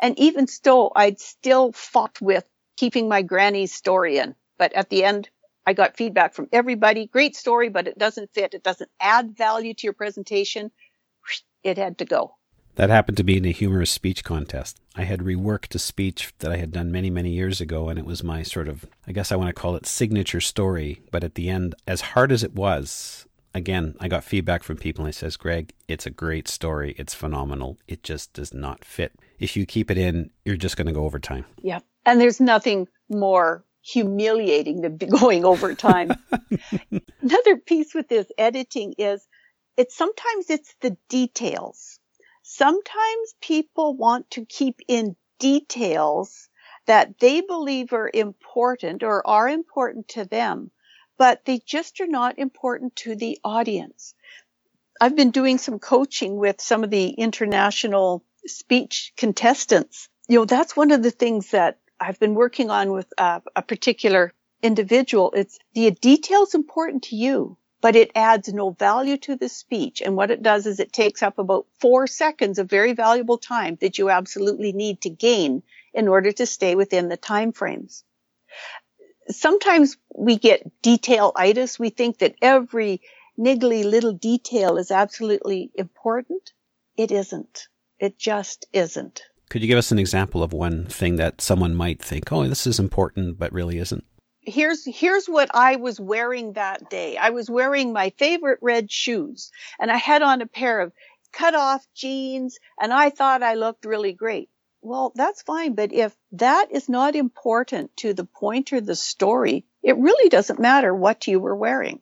And 0.00 0.18
even 0.18 0.46
still, 0.46 0.92
I'd 0.94 1.20
still 1.20 1.72
fought 1.72 2.20
with 2.20 2.44
keeping 2.76 3.08
my 3.08 3.22
granny's 3.22 3.72
story 3.72 4.18
in. 4.18 4.34
But 4.58 4.72
at 4.74 4.90
the 4.90 5.04
end, 5.04 5.30
I 5.66 5.72
got 5.72 5.96
feedback 5.96 6.34
from 6.34 6.48
everybody. 6.52 7.06
Great 7.06 7.36
story, 7.36 7.68
but 7.68 7.88
it 7.88 7.98
doesn't 7.98 8.32
fit. 8.32 8.54
It 8.54 8.62
doesn't 8.62 8.90
add 9.00 9.36
value 9.36 9.74
to 9.74 9.86
your 9.86 9.94
presentation. 9.94 10.70
It 11.62 11.78
had 11.78 11.98
to 11.98 12.04
go. 12.04 12.36
That 12.76 12.90
happened 12.90 13.16
to 13.18 13.24
be 13.24 13.36
in 13.36 13.44
a 13.44 13.52
humorous 13.52 13.90
speech 13.90 14.24
contest. 14.24 14.80
I 14.96 15.04
had 15.04 15.20
reworked 15.20 15.74
a 15.76 15.78
speech 15.78 16.32
that 16.40 16.50
I 16.50 16.56
had 16.56 16.72
done 16.72 16.90
many, 16.90 17.08
many 17.08 17.30
years 17.30 17.60
ago, 17.60 17.88
and 17.88 17.98
it 17.98 18.04
was 18.04 18.24
my 18.24 18.42
sort 18.42 18.68
of, 18.68 18.84
I 19.06 19.12
guess 19.12 19.30
I 19.30 19.36
want 19.36 19.48
to 19.48 19.60
call 19.60 19.76
it 19.76 19.86
signature 19.86 20.40
story. 20.40 21.00
But 21.12 21.22
at 21.22 21.36
the 21.36 21.48
end, 21.48 21.76
as 21.86 22.00
hard 22.00 22.32
as 22.32 22.42
it 22.42 22.54
was, 22.54 23.26
again, 23.54 23.94
I 24.00 24.08
got 24.08 24.24
feedback 24.24 24.62
from 24.62 24.76
people 24.76 25.04
and 25.04 25.14
it 25.14 25.16
says, 25.16 25.36
Greg, 25.36 25.72
it's 25.88 26.06
a 26.06 26.10
great 26.10 26.48
story. 26.48 26.94
It's 26.98 27.14
phenomenal. 27.14 27.78
It 27.86 28.02
just 28.02 28.32
does 28.32 28.52
not 28.52 28.84
fit. 28.84 29.12
If 29.38 29.56
you 29.56 29.64
keep 29.64 29.90
it 29.90 29.98
in, 29.98 30.30
you're 30.44 30.56
just 30.56 30.76
going 30.76 30.88
to 30.88 30.92
go 30.92 31.04
over 31.04 31.18
time. 31.18 31.46
Yeah. 31.62 31.80
And 32.04 32.20
there's 32.20 32.40
nothing 32.40 32.88
more 33.08 33.64
humiliating 33.82 34.80
than 34.80 34.96
going 35.08 35.44
over 35.44 35.74
time. 35.74 36.12
Another 37.20 37.56
piece 37.56 37.94
with 37.94 38.08
this 38.08 38.26
editing 38.36 38.94
is 38.98 39.26
it's 39.76 39.96
sometimes 39.96 40.50
it's 40.50 40.74
the 40.80 40.96
details. 41.08 41.98
Sometimes 42.42 43.34
people 43.40 43.96
want 43.96 44.30
to 44.32 44.44
keep 44.44 44.80
in 44.88 45.16
details 45.38 46.48
that 46.86 47.18
they 47.18 47.40
believe 47.40 47.92
are 47.92 48.10
important 48.12 49.02
or 49.02 49.26
are 49.26 49.48
important 49.48 50.08
to 50.08 50.24
them 50.24 50.70
but 51.18 51.44
they 51.44 51.60
just 51.64 52.00
are 52.00 52.06
not 52.06 52.38
important 52.38 52.96
to 52.96 53.14
the 53.14 53.38
audience. 53.44 54.14
I've 55.00 55.16
been 55.16 55.30
doing 55.30 55.58
some 55.58 55.78
coaching 55.78 56.36
with 56.36 56.60
some 56.60 56.84
of 56.84 56.90
the 56.90 57.08
international 57.08 58.24
speech 58.46 59.12
contestants. 59.16 60.08
You 60.28 60.38
know, 60.40 60.44
that's 60.44 60.76
one 60.76 60.90
of 60.90 61.02
the 61.02 61.10
things 61.10 61.50
that 61.50 61.78
I've 62.00 62.20
been 62.20 62.34
working 62.34 62.70
on 62.70 62.92
with 62.92 63.12
uh, 63.18 63.40
a 63.56 63.62
particular 63.62 64.32
individual. 64.62 65.32
It's 65.34 65.58
the 65.74 65.90
detail's 65.90 66.54
important 66.54 67.04
to 67.04 67.16
you, 67.16 67.58
but 67.80 67.96
it 67.96 68.12
adds 68.14 68.52
no 68.52 68.70
value 68.70 69.16
to 69.18 69.36
the 69.36 69.48
speech. 69.48 70.02
And 70.02 70.16
what 70.16 70.30
it 70.30 70.42
does 70.42 70.66
is 70.66 70.80
it 70.80 70.92
takes 70.92 71.22
up 71.22 71.38
about 71.38 71.66
four 71.80 72.06
seconds 72.06 72.58
of 72.58 72.70
very 72.70 72.92
valuable 72.94 73.38
time 73.38 73.76
that 73.80 73.98
you 73.98 74.10
absolutely 74.10 74.72
need 74.72 75.02
to 75.02 75.10
gain 75.10 75.62
in 75.92 76.08
order 76.08 76.32
to 76.32 76.46
stay 76.46 76.74
within 76.74 77.08
the 77.08 77.16
time 77.16 77.52
frames 77.52 78.04
sometimes 79.30 79.96
we 80.14 80.38
get 80.38 80.62
detailitis. 80.82 81.78
We 81.78 81.90
think 81.90 82.18
that 82.18 82.34
every 82.42 83.00
niggly 83.38 83.84
little 83.84 84.12
detail 84.12 84.76
is 84.76 84.90
absolutely 84.90 85.70
important. 85.74 86.52
It 86.96 87.10
isn't. 87.10 87.68
It 87.98 88.18
just 88.18 88.66
isn't. 88.72 89.22
Could 89.50 89.62
you 89.62 89.68
give 89.68 89.78
us 89.78 89.92
an 89.92 89.98
example 89.98 90.42
of 90.42 90.52
one 90.52 90.86
thing 90.86 91.16
that 91.16 91.40
someone 91.40 91.74
might 91.74 92.02
think, 92.02 92.32
oh, 92.32 92.46
this 92.48 92.66
is 92.66 92.80
important, 92.80 93.38
but 93.38 93.52
really 93.52 93.78
isn't? 93.78 94.04
Here's 94.40 94.84
here's 94.84 95.26
what 95.26 95.50
I 95.54 95.76
was 95.76 95.98
wearing 95.98 96.52
that 96.52 96.90
day. 96.90 97.16
I 97.16 97.30
was 97.30 97.48
wearing 97.48 97.92
my 97.92 98.10
favorite 98.18 98.58
red 98.60 98.90
shoes, 98.90 99.50
and 99.80 99.90
I 99.90 99.96
had 99.96 100.20
on 100.20 100.42
a 100.42 100.46
pair 100.46 100.80
of 100.80 100.92
cut 101.32 101.54
off 101.54 101.86
jeans, 101.94 102.58
and 102.80 102.92
I 102.92 103.10
thought 103.10 103.42
I 103.42 103.54
looked 103.54 103.86
really 103.86 104.12
great. 104.12 104.50
Well, 104.84 105.12
that's 105.14 105.40
fine, 105.40 105.74
but 105.74 105.94
if 105.94 106.14
that 106.32 106.68
is 106.70 106.90
not 106.90 107.16
important 107.16 107.96
to 107.96 108.12
the 108.12 108.26
point 108.26 108.70
or 108.74 108.82
the 108.82 108.94
story, 108.94 109.64
it 109.82 109.96
really 109.96 110.28
doesn't 110.28 110.60
matter 110.60 110.94
what 110.94 111.26
you 111.26 111.40
were 111.40 111.56
wearing. 111.56 112.00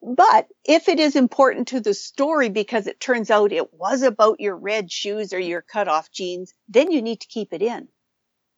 But 0.00 0.46
if 0.64 0.88
it 0.88 1.00
is 1.00 1.16
important 1.16 1.68
to 1.68 1.80
the 1.80 1.92
story 1.92 2.48
because 2.48 2.86
it 2.86 3.00
turns 3.00 3.32
out 3.32 3.50
it 3.50 3.74
was 3.74 4.02
about 4.02 4.38
your 4.38 4.54
red 4.56 4.92
shoes 4.92 5.32
or 5.32 5.40
your 5.40 5.60
cutoff 5.60 6.12
jeans, 6.12 6.54
then 6.68 6.92
you 6.92 7.02
need 7.02 7.20
to 7.22 7.26
keep 7.26 7.52
it 7.52 7.62
in. 7.62 7.88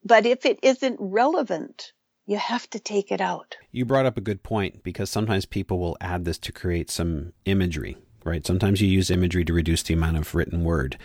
But 0.05 0.27
if 0.27 0.45
it 0.45 0.59
isn't 0.61 0.97
relevant, 0.99 1.93
you 2.27 2.37
have 2.37 2.69
to 2.69 2.79
take 2.79 3.11
it 3.11 3.21
out. 3.21 3.57
You 3.71 3.85
brought 3.85 4.05
up 4.05 4.17
a 4.19 4.21
good 4.21 4.43
point 4.43 4.83
because 4.83 5.09
sometimes 5.09 5.47
people 5.47 5.79
will 5.79 5.97
add 5.99 6.25
this 6.25 6.37
to 6.37 6.51
create 6.51 6.91
some 6.91 7.33
imagery, 7.45 7.97
right? 8.23 8.45
Sometimes 8.45 8.81
you 8.81 8.87
use 8.87 9.09
imagery 9.09 9.43
to 9.45 9.53
reduce 9.53 9.81
the 9.81 9.95
amount 9.95 10.17
of 10.17 10.35
written 10.35 10.63
word. 10.63 10.99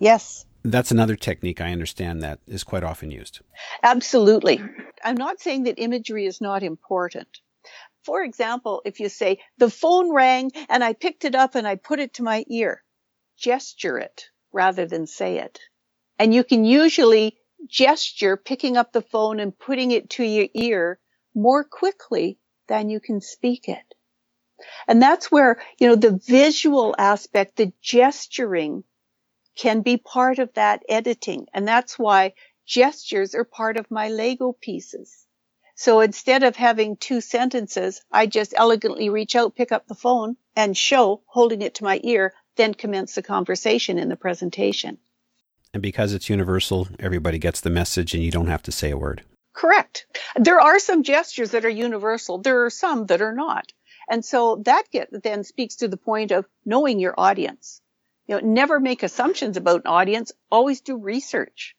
Yes. 0.00 0.44
That's 0.64 0.90
another 0.90 1.16
technique 1.16 1.60
I 1.60 1.72
understand 1.72 2.22
that 2.22 2.40
is 2.46 2.64
quite 2.64 2.84
often 2.84 3.10
used. 3.10 3.40
Absolutely. 3.82 4.60
I'm 5.04 5.16
not 5.16 5.40
saying 5.40 5.64
that 5.64 5.78
imagery 5.78 6.26
is 6.26 6.40
not 6.40 6.62
important. 6.62 7.28
For 8.04 8.22
example, 8.22 8.82
if 8.84 9.00
you 9.00 9.08
say, 9.08 9.40
the 9.58 9.70
phone 9.70 10.12
rang 10.12 10.50
and 10.68 10.82
I 10.82 10.92
picked 10.92 11.24
it 11.24 11.34
up 11.34 11.54
and 11.54 11.66
I 11.66 11.76
put 11.76 12.00
it 12.00 12.14
to 12.14 12.22
my 12.22 12.44
ear, 12.48 12.82
gesture 13.36 13.98
it 13.98 14.24
rather 14.52 14.86
than 14.86 15.06
say 15.06 15.38
it. 15.38 15.60
And 16.18 16.34
you 16.34 16.42
can 16.42 16.64
usually 16.64 17.36
gesture 17.68 18.36
picking 18.36 18.76
up 18.76 18.92
the 18.92 19.02
phone 19.02 19.40
and 19.40 19.56
putting 19.56 19.90
it 19.90 20.10
to 20.10 20.24
your 20.24 20.48
ear 20.54 20.98
more 21.34 21.64
quickly 21.64 22.38
than 22.66 22.88
you 22.88 23.00
can 23.00 23.20
speak 23.20 23.68
it. 23.68 23.94
And 24.88 25.00
that's 25.00 25.30
where, 25.30 25.60
you 25.78 25.86
know, 25.86 25.96
the 25.96 26.20
visual 26.26 26.94
aspect, 26.98 27.56
the 27.56 27.72
gesturing 27.80 28.84
can 29.58 29.82
be 29.82 29.96
part 29.96 30.38
of 30.38 30.54
that 30.54 30.82
editing. 30.88 31.46
And 31.52 31.66
that's 31.66 31.98
why 31.98 32.32
gestures 32.64 33.34
are 33.34 33.44
part 33.44 33.76
of 33.76 33.90
my 33.90 34.08
Lego 34.08 34.52
pieces. 34.52 35.26
So 35.74 36.00
instead 36.00 36.42
of 36.42 36.56
having 36.56 36.96
two 36.96 37.20
sentences, 37.20 38.02
I 38.10 38.26
just 38.26 38.54
elegantly 38.56 39.10
reach 39.10 39.36
out, 39.36 39.56
pick 39.56 39.72
up 39.72 39.86
the 39.86 39.94
phone 39.94 40.36
and 40.56 40.76
show 40.76 41.22
holding 41.26 41.62
it 41.62 41.74
to 41.76 41.84
my 41.84 42.00
ear, 42.02 42.34
then 42.56 42.74
commence 42.74 43.14
the 43.14 43.22
conversation 43.22 43.98
in 43.98 44.08
the 44.08 44.16
presentation. 44.16 44.98
And 45.74 45.82
because 45.82 46.14
it's 46.14 46.30
universal, 46.30 46.88
everybody 46.98 47.38
gets 47.38 47.60
the 47.60 47.70
message 47.70 48.14
and 48.14 48.22
you 48.22 48.30
don't 48.30 48.48
have 48.48 48.62
to 48.64 48.72
say 48.72 48.90
a 48.90 48.96
word. 48.96 49.22
Correct. 49.52 50.06
There 50.36 50.60
are 50.60 50.78
some 50.78 51.02
gestures 51.02 51.50
that 51.50 51.64
are 51.64 51.68
universal. 51.68 52.38
There 52.38 52.64
are 52.64 52.70
some 52.70 53.06
that 53.06 53.20
are 53.20 53.34
not. 53.34 53.72
And 54.08 54.24
so 54.24 54.62
that 54.64 54.84
get, 54.90 55.08
then 55.22 55.44
speaks 55.44 55.76
to 55.76 55.88
the 55.88 55.96
point 55.96 56.30
of 56.32 56.46
knowing 56.64 56.98
your 56.98 57.14
audience. 57.18 57.80
You 58.28 58.36
know, 58.36 58.46
never 58.46 58.78
make 58.78 59.02
assumptions 59.02 59.56
about 59.56 59.80
an 59.80 59.86
audience. 59.86 60.30
Always 60.50 60.82
do 60.82 60.96
research. 60.96 61.74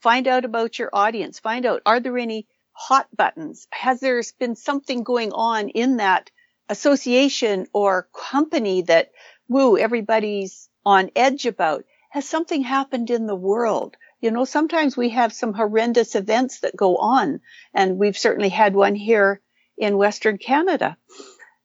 Find 0.00 0.28
out 0.28 0.44
about 0.44 0.78
your 0.78 0.90
audience. 0.92 1.38
Find 1.38 1.64
out, 1.64 1.80
are 1.86 2.00
there 2.00 2.18
any 2.18 2.46
hot 2.72 3.06
buttons? 3.16 3.66
Has 3.70 4.00
there 4.00 4.20
been 4.38 4.56
something 4.56 5.04
going 5.04 5.32
on 5.32 5.68
in 5.70 5.98
that 5.98 6.30
association 6.68 7.68
or 7.72 8.08
company 8.12 8.82
that, 8.82 9.12
woo, 9.48 9.78
everybody's 9.78 10.68
on 10.84 11.10
edge 11.14 11.46
about? 11.46 11.84
Has 12.10 12.28
something 12.28 12.62
happened 12.62 13.10
in 13.10 13.26
the 13.26 13.36
world? 13.36 13.96
You 14.20 14.32
know, 14.32 14.44
sometimes 14.44 14.96
we 14.96 15.10
have 15.10 15.32
some 15.32 15.54
horrendous 15.54 16.16
events 16.16 16.60
that 16.60 16.76
go 16.76 16.96
on, 16.96 17.40
and 17.72 17.98
we've 17.98 18.18
certainly 18.18 18.48
had 18.48 18.74
one 18.74 18.96
here 18.96 19.40
in 19.78 19.96
Western 19.96 20.38
Canada 20.38 20.96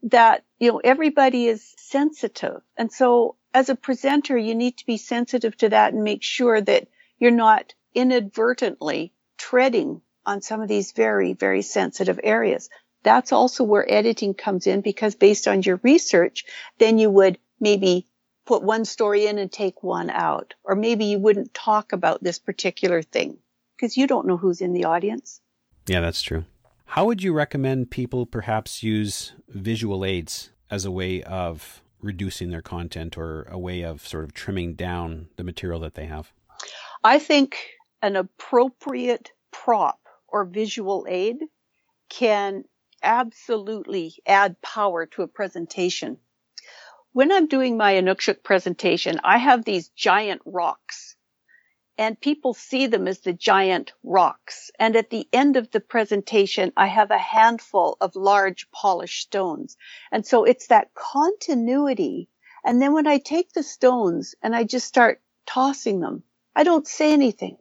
that, 0.03 0.43
you 0.59 0.71
know, 0.71 0.81
everybody 0.83 1.47
is 1.47 1.73
sensitive. 1.77 2.61
And 2.77 2.91
so 2.91 3.35
as 3.53 3.69
a 3.69 3.75
presenter, 3.75 4.37
you 4.37 4.55
need 4.55 4.77
to 4.77 4.85
be 4.85 4.97
sensitive 4.97 5.55
to 5.57 5.69
that 5.69 5.93
and 5.93 6.03
make 6.03 6.23
sure 6.23 6.59
that 6.61 6.87
you're 7.17 7.31
not 7.31 7.73
inadvertently 7.93 9.13
treading 9.37 10.01
on 10.25 10.41
some 10.41 10.61
of 10.61 10.67
these 10.67 10.91
very, 10.91 11.33
very 11.33 11.61
sensitive 11.61 12.19
areas. 12.23 12.69
That's 13.03 13.31
also 13.31 13.63
where 13.63 13.91
editing 13.91 14.33
comes 14.33 14.67
in 14.67 14.81
because 14.81 15.15
based 15.15 15.47
on 15.47 15.63
your 15.63 15.79
research, 15.83 16.45
then 16.77 16.99
you 16.99 17.09
would 17.09 17.39
maybe 17.59 18.07
put 18.45 18.61
one 18.61 18.85
story 18.85 19.25
in 19.25 19.37
and 19.37 19.51
take 19.51 19.83
one 19.83 20.09
out. 20.09 20.53
Or 20.63 20.75
maybe 20.75 21.05
you 21.05 21.19
wouldn't 21.19 21.53
talk 21.53 21.93
about 21.93 22.23
this 22.23 22.39
particular 22.39 23.01
thing 23.01 23.37
because 23.75 23.95
you 23.95 24.05
don't 24.05 24.27
know 24.27 24.37
who's 24.37 24.61
in 24.61 24.73
the 24.73 24.85
audience. 24.85 25.39
Yeah, 25.87 26.01
that's 26.01 26.21
true. 26.21 26.45
How 26.85 27.05
would 27.05 27.23
you 27.23 27.33
recommend 27.33 27.91
people 27.91 28.25
perhaps 28.25 28.83
use 28.83 29.33
visual 29.47 30.03
aids 30.03 30.49
as 30.69 30.85
a 30.85 30.91
way 30.91 31.23
of 31.23 31.81
reducing 32.01 32.49
their 32.49 32.61
content 32.61 33.17
or 33.17 33.43
a 33.43 33.57
way 33.57 33.81
of 33.81 34.07
sort 34.07 34.23
of 34.23 34.33
trimming 34.33 34.75
down 34.75 35.27
the 35.35 35.43
material 35.43 35.79
that 35.81 35.95
they 35.95 36.05
have? 36.05 36.31
I 37.03 37.19
think 37.19 37.57
an 38.01 38.15
appropriate 38.15 39.31
prop 39.51 39.99
or 40.27 40.45
visual 40.45 41.05
aid 41.09 41.37
can 42.09 42.63
absolutely 43.03 44.15
add 44.25 44.61
power 44.61 45.05
to 45.05 45.21
a 45.21 45.27
presentation. 45.27 46.17
When 47.13 47.31
I'm 47.31 47.47
doing 47.47 47.77
my 47.77 47.93
Inukshuk 47.93 48.43
presentation, 48.43 49.19
I 49.23 49.37
have 49.37 49.65
these 49.65 49.89
giant 49.89 50.41
rocks 50.45 51.15
and 51.99 52.17
people 52.21 52.53
see 52.53 52.87
them 52.87 53.09
as 53.09 53.19
the 53.19 53.33
giant 53.33 53.91
rocks. 54.03 54.71
And 54.79 54.95
at 54.95 55.09
the 55.09 55.27
end 55.33 55.57
of 55.57 55.69
the 55.69 55.81
presentation, 55.81 56.71
I 56.77 56.87
have 56.87 57.11
a 57.11 57.17
handful 57.17 57.97
of 57.99 58.15
large 58.15 58.71
polished 58.71 59.23
stones. 59.23 59.75
And 60.09 60.25
so 60.25 60.45
it's 60.45 60.67
that 60.67 60.93
continuity. 60.93 62.29
And 62.63 62.81
then 62.81 62.93
when 62.93 63.05
I 63.05 63.17
take 63.17 63.51
the 63.51 63.63
stones 63.63 64.33
and 64.41 64.55
I 64.55 64.63
just 64.63 64.87
start 64.87 65.21
tossing 65.45 65.99
them, 65.99 66.23
I 66.55 66.63
don't 66.63 66.87
say 66.87 67.11
anything. 67.11 67.57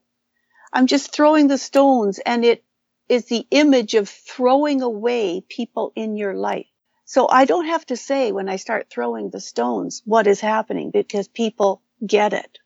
I'm 0.73 0.87
just 0.87 1.13
throwing 1.13 1.49
the 1.49 1.59
stones 1.59 2.21
and 2.21 2.45
it 2.45 2.65
is 3.09 3.25
the 3.25 3.45
image 3.51 3.95
of 3.95 4.09
throwing 4.09 4.83
away 4.83 5.41
people 5.49 5.93
in 5.97 6.17
your 6.17 6.35
life. 6.35 6.69
So 7.07 7.29
I 7.29 7.45
don't 7.45 7.67
have 7.67 7.87
to 7.87 7.97
say 7.97 8.31
when 8.31 8.49
I 8.49 8.55
start 8.55 8.89
throwing 8.89 9.31
the 9.31 9.41
stones 9.41 10.01
what 10.05 10.29
is 10.29 10.41
happening 10.41 10.93
because 10.93 11.27
people 11.27 11.83
get 12.07 12.33
it. 12.33 12.59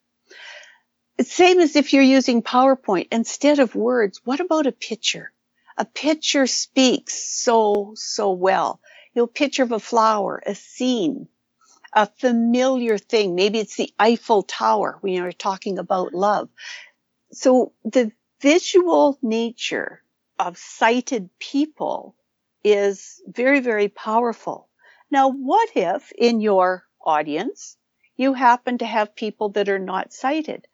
It's 1.19 1.33
same 1.33 1.61
as 1.61 1.77
if 1.77 1.93
you're 1.93 2.03
using 2.03 2.43
PowerPoint 2.43 3.09
instead 3.13 3.61
of 3.61 3.75
words. 3.77 4.21
What 4.25 4.41
about 4.41 4.67
a 4.67 4.73
picture? 4.73 5.33
A 5.79 5.85
picture 5.85 6.47
speaks 6.47 7.15
so, 7.15 7.93
so 7.97 8.33
well. 8.33 8.81
You 9.15 9.23
know, 9.23 9.27
picture 9.29 9.63
of 9.63 9.73
a 9.73 9.81
flower, 9.81 10.43
a 10.47 10.55
scene, 10.55 11.29
a 11.93 12.07
familiar 12.07 12.99
thing. 12.99 13.35
Maybe 13.35 13.61
it's 13.61 13.77
the 13.77 13.93
Eiffel 13.99 14.43
Tower 14.45 14.99
when 15.03 15.15
you're 15.15 15.33
talking 15.33 15.79
about 15.79 16.15
love. 16.15 16.49
So 17.33 17.73
the 17.85 18.13
visual 18.43 19.19
nature 19.23 20.03
of 20.39 20.59
sighted 20.59 21.31
people 21.39 22.17
is 22.65 23.23
very, 23.27 23.61
very 23.61 23.89
powerful. 23.89 24.69
Now, 25.11 25.31
what 25.31 25.71
if 25.77 26.13
in 26.13 26.41
your 26.41 26.85
audience 27.05 27.77
you 28.17 28.35
happen 28.35 28.79
to 28.79 28.87
have 28.87 29.17
people 29.17 29.51
that 29.51 29.69
are 29.69 29.79
not 29.81 30.13
sighted? 30.13 30.67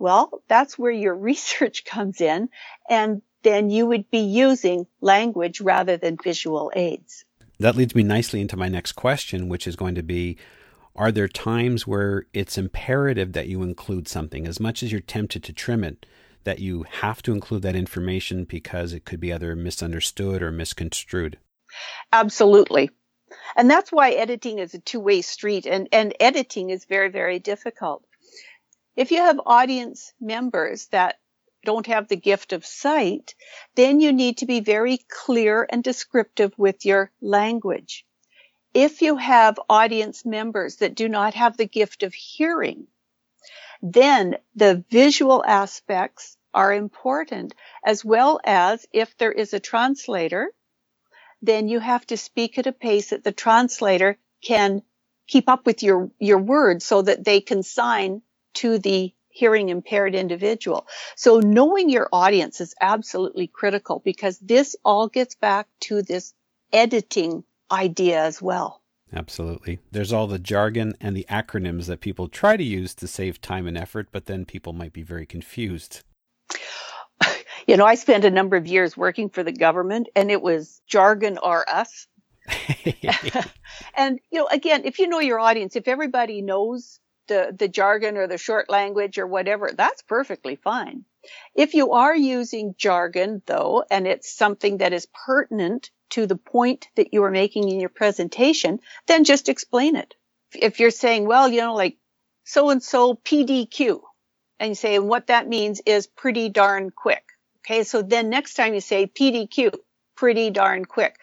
Well, 0.00 0.42
that's 0.48 0.76
where 0.76 0.90
your 0.90 1.14
research 1.30 1.84
comes 1.84 2.20
in 2.20 2.48
and 2.88 3.22
then 3.42 3.70
you 3.70 3.86
would 3.86 4.10
be 4.10 4.18
using 4.18 4.86
language 5.00 5.60
rather 5.60 5.96
than 5.96 6.16
visual 6.22 6.72
aids. 6.74 7.24
That 7.60 7.76
leads 7.76 7.94
me 7.94 8.02
nicely 8.02 8.40
into 8.40 8.56
my 8.56 8.68
next 8.68 8.92
question, 8.92 9.48
which 9.48 9.66
is 9.66 9.76
going 9.76 9.94
to 9.94 10.02
be 10.02 10.38
Are 10.96 11.12
there 11.12 11.28
times 11.28 11.86
where 11.86 12.26
it's 12.32 12.58
imperative 12.58 13.32
that 13.34 13.48
you 13.48 13.62
include 13.62 14.08
something 14.08 14.46
as 14.46 14.58
much 14.58 14.82
as 14.82 14.90
you're 14.90 15.00
tempted 15.00 15.44
to 15.44 15.52
trim 15.52 15.84
it? 15.84 16.06
that 16.44 16.58
you 16.58 16.84
have 16.84 17.22
to 17.22 17.32
include 17.32 17.62
that 17.62 17.76
information 17.76 18.44
because 18.44 18.92
it 18.92 19.04
could 19.04 19.20
be 19.20 19.32
either 19.32 19.54
misunderstood 19.54 20.42
or 20.42 20.50
misconstrued. 20.50 21.38
Absolutely. 22.12 22.90
And 23.56 23.70
that's 23.70 23.92
why 23.92 24.10
editing 24.12 24.58
is 24.58 24.74
a 24.74 24.78
two-way 24.78 25.22
street 25.22 25.66
and, 25.66 25.88
and 25.92 26.14
editing 26.18 26.70
is 26.70 26.84
very, 26.84 27.10
very 27.10 27.38
difficult. 27.38 28.04
If 29.00 29.12
you 29.12 29.22
have 29.22 29.40
audience 29.46 30.12
members 30.20 30.88
that 30.88 31.18
don't 31.64 31.86
have 31.86 32.08
the 32.08 32.18
gift 32.18 32.52
of 32.52 32.66
sight, 32.66 33.34
then 33.74 33.98
you 33.98 34.12
need 34.12 34.36
to 34.38 34.46
be 34.46 34.60
very 34.60 34.98
clear 35.08 35.66
and 35.70 35.82
descriptive 35.82 36.52
with 36.58 36.84
your 36.84 37.10
language. 37.22 38.04
If 38.74 39.00
you 39.00 39.16
have 39.16 39.58
audience 39.70 40.26
members 40.26 40.76
that 40.76 40.94
do 40.94 41.08
not 41.08 41.32
have 41.32 41.56
the 41.56 41.64
gift 41.64 42.02
of 42.02 42.12
hearing, 42.12 42.88
then 43.80 44.36
the 44.54 44.84
visual 44.90 45.42
aspects 45.46 46.36
are 46.52 46.74
important 46.74 47.54
as 47.82 48.04
well 48.04 48.38
as 48.44 48.86
if 48.92 49.16
there 49.16 49.32
is 49.32 49.54
a 49.54 49.60
translator, 49.60 50.52
then 51.40 51.68
you 51.68 51.78
have 51.78 52.06
to 52.08 52.18
speak 52.18 52.58
at 52.58 52.66
a 52.66 52.72
pace 52.72 53.08
that 53.08 53.24
the 53.24 53.32
translator 53.32 54.18
can 54.42 54.82
keep 55.26 55.48
up 55.48 55.64
with 55.64 55.82
your, 55.82 56.10
your 56.18 56.36
words 56.36 56.84
so 56.84 57.00
that 57.00 57.24
they 57.24 57.40
consign 57.40 58.20
to 58.54 58.78
the 58.78 59.12
hearing 59.30 59.68
impaired 59.68 60.14
individual. 60.14 60.86
So 61.16 61.38
knowing 61.38 61.88
your 61.88 62.08
audience 62.12 62.60
is 62.60 62.74
absolutely 62.80 63.46
critical 63.46 64.02
because 64.04 64.38
this 64.38 64.76
all 64.84 65.08
gets 65.08 65.34
back 65.34 65.68
to 65.82 66.02
this 66.02 66.34
editing 66.72 67.44
idea 67.70 68.22
as 68.22 68.42
well. 68.42 68.82
Absolutely. 69.12 69.80
There's 69.90 70.12
all 70.12 70.26
the 70.26 70.38
jargon 70.38 70.94
and 71.00 71.16
the 71.16 71.26
acronyms 71.28 71.86
that 71.86 72.00
people 72.00 72.28
try 72.28 72.56
to 72.56 72.62
use 72.62 72.94
to 72.96 73.08
save 73.08 73.40
time 73.40 73.66
and 73.66 73.76
effort, 73.76 74.08
but 74.12 74.26
then 74.26 74.44
people 74.44 74.72
might 74.72 74.92
be 74.92 75.02
very 75.02 75.26
confused. 75.26 76.02
You 77.66 77.76
know, 77.76 77.84
I 77.84 77.94
spent 77.94 78.24
a 78.24 78.30
number 78.30 78.56
of 78.56 78.66
years 78.66 78.96
working 78.96 79.28
for 79.28 79.44
the 79.44 79.52
government 79.52 80.08
and 80.16 80.30
it 80.30 80.40
was 80.40 80.80
jargon 80.86 81.38
or 81.38 81.68
us. 81.68 82.08
and, 83.94 84.18
you 84.30 84.38
know, 84.40 84.48
again, 84.50 84.82
if 84.86 84.98
you 84.98 85.06
know 85.06 85.20
your 85.20 85.38
audience, 85.38 85.76
if 85.76 85.86
everybody 85.86 86.40
knows 86.40 86.99
the, 87.30 87.54
the 87.56 87.68
jargon 87.68 88.16
or 88.16 88.26
the 88.26 88.36
short 88.36 88.68
language 88.68 89.18
or 89.18 89.26
whatever, 89.26 89.70
that's 89.72 90.02
perfectly 90.02 90.56
fine. 90.56 91.04
If 91.54 91.74
you 91.74 91.92
are 91.92 92.14
using 92.14 92.74
jargon 92.76 93.40
though, 93.46 93.84
and 93.88 94.06
it's 94.06 94.36
something 94.36 94.78
that 94.78 94.92
is 94.92 95.06
pertinent 95.24 95.90
to 96.10 96.26
the 96.26 96.36
point 96.36 96.88
that 96.96 97.14
you 97.14 97.22
are 97.22 97.30
making 97.30 97.68
in 97.68 97.78
your 97.78 97.88
presentation, 97.88 98.80
then 99.06 99.22
just 99.22 99.48
explain 99.48 99.94
it. 99.94 100.16
If 100.54 100.80
you're 100.80 100.90
saying, 100.90 101.24
well, 101.24 101.48
you 101.48 101.60
know, 101.60 101.74
like 101.74 101.98
so 102.44 102.70
and 102.70 102.82
so 102.82 103.14
PDQ, 103.14 104.00
and 104.58 104.70
you 104.70 104.74
say, 104.74 104.96
and 104.96 105.08
what 105.08 105.28
that 105.28 105.48
means 105.48 105.80
is 105.86 106.08
pretty 106.08 106.48
darn 106.48 106.90
quick. 106.90 107.22
Okay. 107.60 107.84
So 107.84 108.02
then 108.02 108.28
next 108.28 108.54
time 108.54 108.74
you 108.74 108.80
say 108.80 109.06
PDQ, 109.06 109.72
pretty 110.16 110.50
darn 110.50 110.84
quick. 110.84 111.14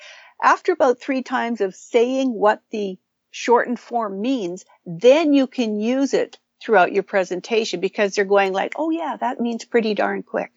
After 0.41 0.71
about 0.71 1.01
three 1.01 1.21
times 1.21 1.59
of 1.59 1.75
saying 1.75 2.31
what 2.31 2.61
the 2.71 2.97
shortened 3.37 3.79
form 3.79 4.19
means, 4.19 4.65
then 4.85 5.31
you 5.31 5.45
can 5.45 5.79
use 5.79 6.13
it 6.13 6.39
throughout 6.59 6.91
your 6.91 7.03
presentation 7.03 7.79
because 7.79 8.15
they're 8.15 8.25
going 8.25 8.51
like, 8.51 8.73
oh 8.77 8.89
yeah, 8.89 9.15
that 9.19 9.39
means 9.39 9.63
pretty 9.63 9.93
darn 9.93 10.23
quick. 10.23 10.51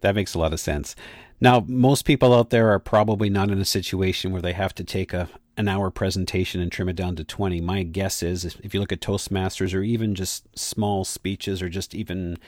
That 0.00 0.14
makes 0.14 0.32
a 0.32 0.38
lot 0.38 0.54
of 0.54 0.60
sense. 0.60 0.96
Now, 1.42 1.62
most 1.68 2.06
people 2.06 2.32
out 2.32 2.48
there 2.48 2.70
are 2.70 2.78
probably 2.78 3.28
not 3.28 3.50
in 3.50 3.58
a 3.58 3.66
situation 3.66 4.32
where 4.32 4.40
they 4.40 4.54
have 4.54 4.74
to 4.76 4.84
take 4.84 5.12
a 5.12 5.28
an 5.58 5.68
hour 5.68 5.90
presentation 5.90 6.62
and 6.62 6.72
trim 6.72 6.88
it 6.88 6.96
down 6.96 7.16
to 7.16 7.24
20. 7.24 7.60
My 7.60 7.82
guess 7.82 8.22
is 8.22 8.46
if 8.46 8.72
you 8.72 8.80
look 8.80 8.92
at 8.92 9.02
Toastmasters 9.02 9.74
or 9.74 9.82
even 9.82 10.14
just 10.14 10.46
small 10.58 11.04
speeches 11.04 11.60
or 11.60 11.68
just 11.68 11.94
even 11.94 12.38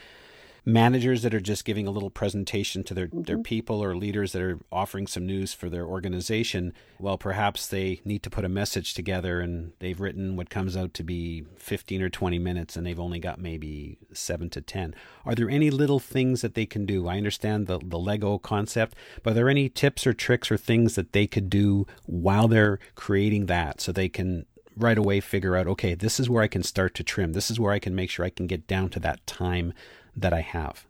managers 0.64 1.22
that 1.22 1.34
are 1.34 1.40
just 1.40 1.64
giving 1.64 1.86
a 1.86 1.90
little 1.90 2.10
presentation 2.10 2.84
to 2.84 2.94
their, 2.94 3.08
mm-hmm. 3.08 3.22
their 3.22 3.38
people 3.38 3.82
or 3.82 3.96
leaders 3.96 4.32
that 4.32 4.42
are 4.42 4.60
offering 4.70 5.06
some 5.06 5.26
news 5.26 5.52
for 5.52 5.68
their 5.68 5.84
organization, 5.84 6.72
well, 6.98 7.18
perhaps 7.18 7.66
they 7.66 8.00
need 8.04 8.22
to 8.22 8.30
put 8.30 8.44
a 8.44 8.48
message 8.48 8.94
together 8.94 9.40
and 9.40 9.72
they've 9.80 10.00
written 10.00 10.36
what 10.36 10.50
comes 10.50 10.76
out 10.76 10.94
to 10.94 11.02
be 11.02 11.44
15 11.56 12.02
or 12.02 12.08
20 12.08 12.38
minutes 12.38 12.76
and 12.76 12.86
they've 12.86 13.00
only 13.00 13.18
got 13.18 13.40
maybe 13.40 13.98
7 14.12 14.50
to 14.50 14.60
10. 14.60 14.94
Are 15.24 15.34
there 15.34 15.50
any 15.50 15.70
little 15.70 16.00
things 16.00 16.42
that 16.42 16.54
they 16.54 16.66
can 16.66 16.86
do? 16.86 17.08
I 17.08 17.16
understand 17.16 17.66
the, 17.66 17.80
the 17.82 17.98
Lego 17.98 18.38
concept, 18.38 18.96
but 19.22 19.32
are 19.32 19.34
there 19.34 19.48
any 19.48 19.68
tips 19.68 20.06
or 20.06 20.12
tricks 20.12 20.50
or 20.50 20.56
things 20.56 20.94
that 20.94 21.12
they 21.12 21.26
could 21.26 21.50
do 21.50 21.86
while 22.06 22.46
they're 22.46 22.78
creating 22.94 23.46
that 23.46 23.80
so 23.80 23.90
they 23.90 24.08
can 24.08 24.46
right 24.74 24.96
away 24.96 25.20
figure 25.20 25.54
out 25.54 25.66
okay 25.66 25.94
this 25.94 26.18
is 26.18 26.30
where 26.30 26.42
i 26.42 26.48
can 26.48 26.62
start 26.62 26.94
to 26.94 27.04
trim 27.04 27.34
this 27.34 27.50
is 27.50 27.60
where 27.60 27.72
i 27.72 27.78
can 27.78 27.94
make 27.94 28.08
sure 28.08 28.24
i 28.24 28.30
can 28.30 28.46
get 28.46 28.66
down 28.66 28.88
to 28.88 28.98
that 28.98 29.24
time 29.26 29.74
that 30.16 30.32
I 30.32 30.40
have? 30.40 30.84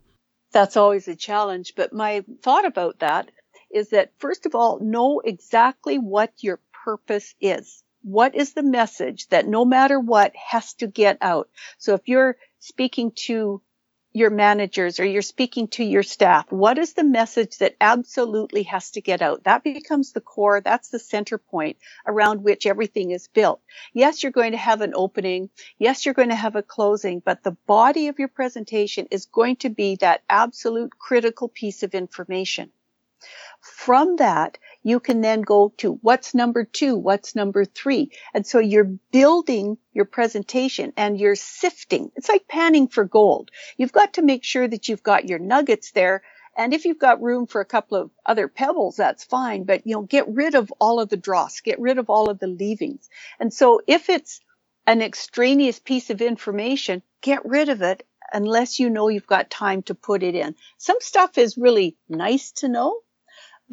That's 0.51 0.77
always 0.77 1.07
a 1.07 1.15
challenge. 1.15 1.73
But 1.75 1.93
my 1.93 2.23
thought 2.41 2.65
about 2.65 2.99
that 2.99 3.31
is 3.71 3.89
that 3.89 4.11
first 4.19 4.45
of 4.45 4.55
all, 4.55 4.79
know 4.79 5.19
exactly 5.19 5.97
what 5.97 6.31
your 6.39 6.59
purpose 6.85 7.33
is. 7.41 7.83
What 8.03 8.35
is 8.35 8.53
the 8.53 8.63
message 8.63 9.27
that 9.29 9.47
no 9.47 9.65
matter 9.65 9.99
what 9.99 10.33
has 10.35 10.73
to 10.75 10.87
get 10.87 11.17
out? 11.21 11.49
So 11.77 11.93
if 11.93 12.07
you're 12.07 12.37
speaking 12.59 13.11
to 13.27 13.61
your 14.13 14.29
managers 14.29 14.99
or 14.99 15.05
you're 15.05 15.23
speaking 15.23 15.67
to 15.67 15.83
your 15.83 16.03
staff, 16.03 16.51
what 16.51 16.77
is 16.77 16.93
the 16.93 17.03
message 17.03 17.57
that 17.57 17.75
absolutely 17.81 18.63
has 18.63 18.91
to 18.91 19.01
get 19.01 19.21
out? 19.21 19.43
That 19.43 19.63
becomes 19.63 20.11
the 20.11 20.21
core. 20.21 20.61
That's 20.61 20.89
the 20.89 20.99
center 20.99 21.39
point 21.39 21.77
around 22.05 22.43
which 22.43 22.67
everything 22.67 23.11
is 23.11 23.27
built. 23.27 23.59
Yes, 23.91 24.21
you're 24.21 24.31
going 24.31 24.51
to 24.51 24.57
have 24.57 24.81
an 24.81 24.93
opening. 24.95 25.49
Yes, 25.79 26.05
you're 26.05 26.13
going 26.13 26.29
to 26.29 26.35
have 26.35 26.55
a 26.55 26.61
closing, 26.61 27.19
but 27.19 27.43
the 27.43 27.57
body 27.65 28.07
of 28.07 28.19
your 28.19 28.27
presentation 28.27 29.07
is 29.09 29.25
going 29.25 29.55
to 29.57 29.69
be 29.69 29.95
that 29.95 30.21
absolute 30.29 30.97
critical 30.97 31.47
piece 31.47 31.81
of 31.81 31.95
information. 31.95 32.71
From 33.61 34.17
that, 34.17 34.57
you 34.83 34.99
can 34.99 35.21
then 35.21 35.41
go 35.41 35.73
to 35.77 35.93
what's 36.01 36.35
number 36.35 36.65
two, 36.65 36.95
what's 36.95 37.35
number 37.35 37.65
three. 37.65 38.11
And 38.33 38.45
so 38.45 38.59
you're 38.59 38.91
building 39.11 39.77
your 39.93 40.05
presentation 40.05 40.93
and 40.97 41.19
you're 41.19 41.35
sifting. 41.35 42.11
It's 42.15 42.29
like 42.29 42.47
panning 42.47 42.87
for 42.87 43.05
gold. 43.05 43.49
You've 43.77 43.91
got 43.91 44.13
to 44.13 44.21
make 44.21 44.43
sure 44.43 44.67
that 44.67 44.87
you've 44.89 45.03
got 45.03 45.27
your 45.27 45.39
nuggets 45.39 45.91
there. 45.91 46.21
And 46.55 46.73
if 46.73 46.85
you've 46.85 46.99
got 46.99 47.21
room 47.21 47.47
for 47.47 47.61
a 47.61 47.65
couple 47.65 47.97
of 47.97 48.11
other 48.25 48.47
pebbles, 48.47 48.97
that's 48.97 49.23
fine. 49.23 49.63
But, 49.63 49.87
you 49.87 49.95
know, 49.95 50.03
get 50.03 50.27
rid 50.27 50.53
of 50.53 50.71
all 50.79 50.99
of 50.99 51.09
the 51.09 51.17
dross, 51.17 51.61
get 51.61 51.79
rid 51.79 51.97
of 51.97 52.09
all 52.09 52.29
of 52.29 52.39
the 52.39 52.47
leavings. 52.47 53.09
And 53.39 53.51
so 53.51 53.81
if 53.87 54.09
it's 54.09 54.39
an 54.85 55.01
extraneous 55.01 55.79
piece 55.79 56.09
of 56.09 56.21
information, 56.21 57.01
get 57.21 57.45
rid 57.45 57.69
of 57.69 57.81
it 57.81 58.05
unless 58.33 58.79
you 58.79 58.89
know 58.89 59.07
you've 59.07 59.27
got 59.27 59.49
time 59.49 59.83
to 59.83 59.95
put 59.95 60.23
it 60.23 60.35
in. 60.35 60.55
Some 60.77 60.97
stuff 60.99 61.37
is 61.37 61.57
really 61.57 61.95
nice 62.09 62.51
to 62.53 62.67
know, 62.67 62.99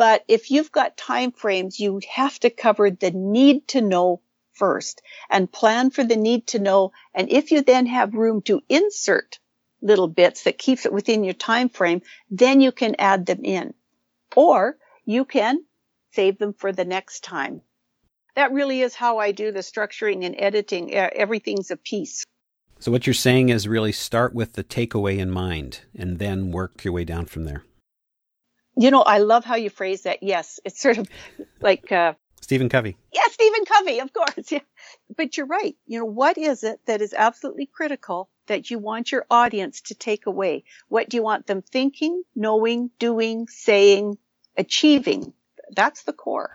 but 0.00 0.24
if 0.28 0.50
you've 0.50 0.72
got 0.72 0.96
time 0.96 1.30
frames, 1.30 1.78
you 1.78 2.00
have 2.10 2.40
to 2.40 2.48
cover 2.48 2.90
the 2.90 3.10
need 3.10 3.68
to 3.68 3.82
know 3.82 4.22
first 4.54 5.02
and 5.28 5.52
plan 5.52 5.90
for 5.90 6.02
the 6.02 6.16
need 6.16 6.46
to 6.46 6.58
know. 6.58 6.92
And 7.12 7.30
if 7.30 7.50
you 7.50 7.60
then 7.60 7.84
have 7.84 8.14
room 8.14 8.40
to 8.42 8.62
insert 8.70 9.38
little 9.82 10.08
bits 10.08 10.44
that 10.44 10.56
keeps 10.56 10.86
it 10.86 10.92
within 10.94 11.22
your 11.22 11.34
time 11.34 11.68
frame, 11.68 12.00
then 12.30 12.62
you 12.62 12.72
can 12.72 12.96
add 12.98 13.26
them 13.26 13.44
in. 13.44 13.74
Or 14.34 14.78
you 15.04 15.26
can 15.26 15.66
save 16.12 16.38
them 16.38 16.54
for 16.54 16.72
the 16.72 16.86
next 16.86 17.22
time. 17.22 17.60
That 18.36 18.52
really 18.52 18.80
is 18.80 18.94
how 18.94 19.18
I 19.18 19.32
do 19.32 19.52
the 19.52 19.60
structuring 19.60 20.24
and 20.24 20.34
editing. 20.38 20.94
Everything's 20.94 21.70
a 21.70 21.76
piece. 21.76 22.24
So 22.78 22.90
what 22.90 23.06
you're 23.06 23.12
saying 23.12 23.50
is 23.50 23.68
really 23.68 23.92
start 23.92 24.32
with 24.32 24.54
the 24.54 24.64
takeaway 24.64 25.18
in 25.18 25.30
mind 25.30 25.80
and 25.94 26.18
then 26.18 26.52
work 26.52 26.84
your 26.84 26.94
way 26.94 27.04
down 27.04 27.26
from 27.26 27.44
there. 27.44 27.64
You 28.80 28.90
know, 28.90 29.02
I 29.02 29.18
love 29.18 29.44
how 29.44 29.56
you 29.56 29.68
phrase 29.68 30.02
that. 30.02 30.22
Yes, 30.22 30.58
it's 30.64 30.80
sort 30.80 30.96
of 30.96 31.06
like 31.60 31.92
uh, 31.92 32.14
Stephen 32.40 32.70
Covey. 32.70 32.96
Yeah, 33.12 33.26
Stephen 33.30 33.66
Covey, 33.66 33.98
of 33.98 34.10
course. 34.10 34.50
Yeah. 34.50 34.60
But 35.14 35.36
you're 35.36 35.44
right. 35.44 35.76
You 35.86 35.98
know, 35.98 36.06
what 36.06 36.38
is 36.38 36.64
it 36.64 36.80
that 36.86 37.02
is 37.02 37.12
absolutely 37.12 37.66
critical 37.66 38.30
that 38.46 38.70
you 38.70 38.78
want 38.78 39.12
your 39.12 39.26
audience 39.30 39.82
to 39.82 39.94
take 39.94 40.24
away? 40.24 40.64
What 40.88 41.10
do 41.10 41.18
you 41.18 41.22
want 41.22 41.46
them 41.46 41.60
thinking, 41.60 42.22
knowing, 42.34 42.90
doing, 42.98 43.48
saying, 43.48 44.16
achieving? 44.56 45.34
That's 45.76 46.04
the 46.04 46.14
core. 46.14 46.54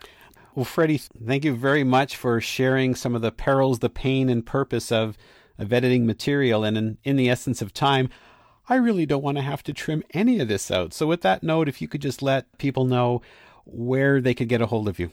Well, 0.55 0.65
Freddi, 0.65 1.07
thank 1.27 1.45
you 1.45 1.55
very 1.55 1.83
much 1.83 2.17
for 2.17 2.41
sharing 2.41 2.95
some 2.95 3.13
of 3.13 3.21
the 3.21 3.31
perils, 3.31 3.79
the 3.79 3.89
pain, 3.89 4.29
and 4.29 4.43
purpose 4.43 4.91
of, 4.91 5.15
of 5.59 5.71
editing 5.71 6.07
material. 6.07 6.63
And 6.63 6.75
in, 6.75 6.97
in 7.03 7.17
the 7.17 7.29
essence 7.29 7.61
of 7.61 7.71
time, 7.71 8.09
I 8.67 8.75
really 8.75 9.05
don't 9.05 9.23
want 9.23 9.37
to 9.37 9.43
have 9.43 9.63
to 9.63 9.73
trim 9.73 10.03
any 10.11 10.39
of 10.39 10.47
this 10.47 10.71
out. 10.71 10.93
So, 10.93 11.07
with 11.07 11.21
that 11.21 11.43
note, 11.43 11.67
if 11.67 11.81
you 11.81 11.87
could 11.87 12.01
just 12.01 12.21
let 12.21 12.57
people 12.57 12.85
know 12.85 13.21
where 13.65 14.21
they 14.21 14.33
could 14.33 14.49
get 14.49 14.61
a 14.61 14.65
hold 14.65 14.87
of 14.87 14.99
you. 14.99 15.11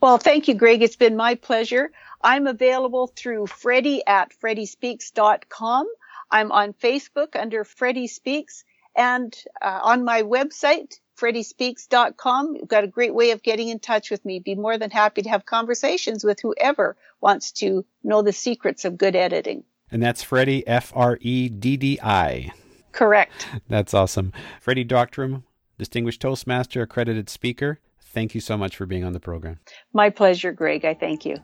Well, 0.00 0.18
thank 0.18 0.48
you, 0.48 0.54
Greg. 0.54 0.82
It's 0.82 0.96
been 0.96 1.16
my 1.16 1.34
pleasure. 1.34 1.92
I'm 2.22 2.46
available 2.46 3.08
through 3.08 3.46
Freddi 3.46 4.00
at 4.06 4.32
FreddiSpeaks.com. 4.42 5.86
I'm 6.30 6.52
on 6.52 6.72
Facebook 6.72 7.36
under 7.36 7.64
Freddi 7.64 8.08
Speaks 8.08 8.64
and 8.96 9.36
uh, 9.60 9.80
on 9.82 10.04
my 10.04 10.22
website, 10.22 11.00
FreddiSpeaks.com. 11.18 12.56
You've 12.56 12.68
got 12.68 12.84
a 12.84 12.88
great 12.88 13.14
way 13.14 13.32
of 13.32 13.42
getting 13.42 13.68
in 13.68 13.78
touch 13.78 14.10
with 14.10 14.24
me. 14.24 14.38
Be 14.38 14.54
more 14.54 14.78
than 14.78 14.90
happy 14.90 15.22
to 15.22 15.28
have 15.28 15.44
conversations 15.44 16.24
with 16.24 16.40
whoever 16.40 16.96
wants 17.20 17.52
to 17.52 17.84
know 18.02 18.22
the 18.22 18.32
secrets 18.32 18.84
of 18.84 18.96
good 18.96 19.16
editing. 19.16 19.64
And 19.90 20.02
that's 20.02 20.24
Freddi, 20.24 20.62
F 20.66 20.92
R 20.94 21.18
E 21.20 21.48
D 21.48 21.76
D 21.76 21.98
I. 22.02 22.52
Correct. 22.92 23.46
That's 23.68 23.94
awesome. 23.94 24.32
Freddi 24.64 24.86
Dogterom, 24.86 25.44
Distinguished 25.78 26.20
Toastmaster, 26.20 26.82
accredited 26.82 27.30
speaker. 27.30 27.80
Thank 28.02 28.34
you 28.34 28.40
so 28.40 28.56
much 28.56 28.76
for 28.76 28.86
being 28.86 29.04
on 29.04 29.12
the 29.12 29.20
program. 29.20 29.60
My 29.92 30.10
pleasure, 30.10 30.52
Greg. 30.52 30.84
I 30.84 30.94
thank 30.94 31.24
you. 31.24 31.36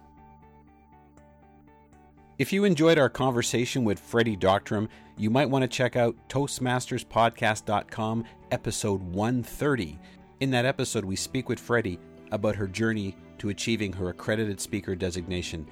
If 2.38 2.52
you 2.52 2.64
enjoyed 2.64 2.98
our 2.98 3.09
conversation 3.09 3.82
with 3.82 3.98
Freddi 3.98 4.38
Dogterom, 4.38 4.88
you 5.16 5.30
might 5.30 5.48
want 5.48 5.62
to 5.62 5.68
check 5.68 5.96
out 5.96 6.14
ToastmastersPodcast.com, 6.28 8.24
episode 8.50 9.00
130. 9.00 9.98
In 10.40 10.50
that 10.50 10.66
episode, 10.66 11.04
we 11.04 11.16
speak 11.16 11.48
with 11.48 11.59
Freddi 11.59 11.98
about 12.32 12.56
her 12.56 12.66
journey 12.66 13.16
to 13.38 13.48
achieving 13.48 13.92
her 13.94 14.11
accredited 14.11 14.61
speaker 14.61 14.94
designation. 14.94 15.66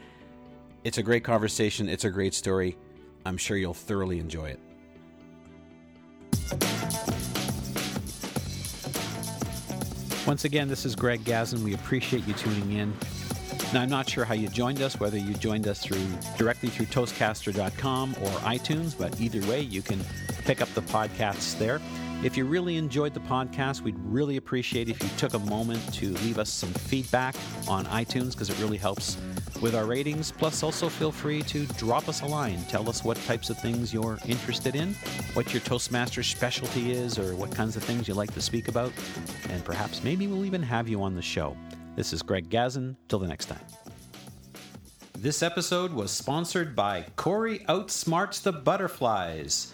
It's 0.84 0.96
a 0.96 1.02
great 1.02 1.24
conversation, 1.24 1.88
it's 1.88 2.04
a 2.04 2.10
great 2.10 2.32
story. 2.32 2.78
I'm 3.26 3.36
sure 3.36 3.58
you'll 3.58 3.74
thoroughly 3.74 4.18
enjoy 4.18 4.46
it. 4.46 4.60
Once 10.26 10.44
again, 10.46 10.68
this 10.68 10.86
is 10.86 10.96
Greg 10.96 11.22
Gazin. 11.24 11.62
We 11.62 11.74
appreciate 11.74 12.26
you 12.26 12.32
tuning 12.34 12.72
in. 12.72 12.94
Now, 13.74 13.82
I'm 13.82 13.90
not 13.90 14.08
sure 14.08 14.24
how 14.24 14.34
you 14.34 14.48
joined 14.48 14.80
us, 14.80 14.98
whether 14.98 15.18
you 15.18 15.34
joined 15.34 15.68
us 15.68 15.82
through 15.82 16.06
directly 16.38 16.70
through 16.70 16.86
Toastcaster.com 16.86 18.16
or 18.22 18.28
iTunes, 18.40 18.96
but 18.96 19.20
either 19.20 19.46
way, 19.48 19.60
you 19.60 19.82
can 19.82 20.00
pick 20.44 20.62
up 20.62 20.72
the 20.74 20.82
podcasts 20.82 21.58
there. 21.58 21.80
If 22.22 22.36
you 22.36 22.46
really 22.46 22.76
enjoyed 22.76 23.12
the 23.12 23.20
podcast, 23.20 23.82
we'd 23.82 23.98
really 23.98 24.38
appreciate 24.38 24.88
if 24.88 25.02
you 25.02 25.08
took 25.18 25.34
a 25.34 25.38
moment 25.40 25.92
to 25.94 26.12
leave 26.18 26.38
us 26.38 26.50
some 26.50 26.70
feedback 26.70 27.34
on 27.68 27.84
iTunes 27.86 28.32
because 28.32 28.48
it 28.48 28.58
really 28.60 28.78
helps 28.78 29.18
with 29.60 29.74
our 29.74 29.86
ratings. 29.86 30.32
Plus, 30.32 30.62
also 30.62 30.88
feel 30.88 31.12
free 31.12 31.42
to 31.42 31.66
drop 31.78 32.08
us 32.08 32.22
a 32.22 32.26
line. 32.26 32.62
Tell 32.68 32.88
us 32.88 33.04
what 33.04 33.16
types 33.24 33.50
of 33.50 33.58
things 33.58 33.92
you're 33.92 34.18
interested 34.26 34.74
in, 34.74 34.94
what 35.34 35.52
your 35.52 35.60
Toastmaster 35.60 36.22
specialty 36.22 36.92
is, 36.92 37.18
or 37.18 37.34
what 37.34 37.50
kinds 37.50 37.76
of 37.76 37.84
things 37.84 38.08
you 38.08 38.14
like 38.14 38.32
to 38.34 38.40
speak 38.40 38.68
about. 38.68 38.92
And 39.50 39.64
perhaps 39.64 40.02
maybe 40.02 40.26
we'll 40.26 40.44
even 40.44 40.62
have 40.62 40.88
you 40.88 41.02
on 41.02 41.14
the 41.14 41.22
show. 41.22 41.56
This 41.96 42.12
is 42.12 42.22
Greg 42.22 42.50
Gazin. 42.50 42.96
Till 43.08 43.18
the 43.18 43.28
next 43.28 43.46
time. 43.46 43.64
This 45.18 45.42
episode 45.42 45.92
was 45.92 46.10
sponsored 46.10 46.76
by 46.76 47.06
Corey 47.16 47.60
Outsmarts 47.60 48.42
the 48.42 48.52
Butterflies 48.52 49.72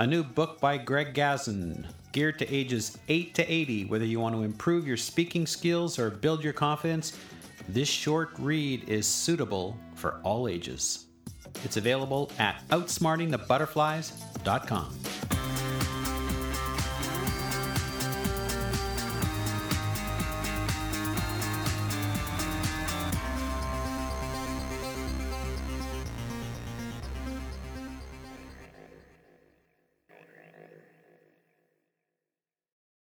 a 0.00 0.06
new 0.06 0.24
book 0.24 0.58
by 0.60 0.78
Greg 0.78 1.12
Gazin, 1.12 1.84
geared 2.12 2.38
to 2.38 2.50
ages 2.50 2.96
8 3.08 3.34
to 3.34 3.52
80. 3.52 3.84
Whether 3.84 4.06
you 4.06 4.18
want 4.18 4.34
to 4.34 4.44
improve 4.44 4.86
your 4.86 4.96
speaking 4.96 5.46
skills 5.46 5.98
or 5.98 6.08
build 6.08 6.42
your 6.42 6.54
confidence, 6.54 7.18
this 7.72 7.88
short 7.88 8.30
read 8.38 8.88
is 8.88 9.06
suitable 9.06 9.76
for 9.94 10.20
all 10.22 10.48
ages. 10.48 11.06
It's 11.64 11.76
available 11.76 12.30
at 12.38 12.62
outsmartingthebutterflies.com. 12.70 15.39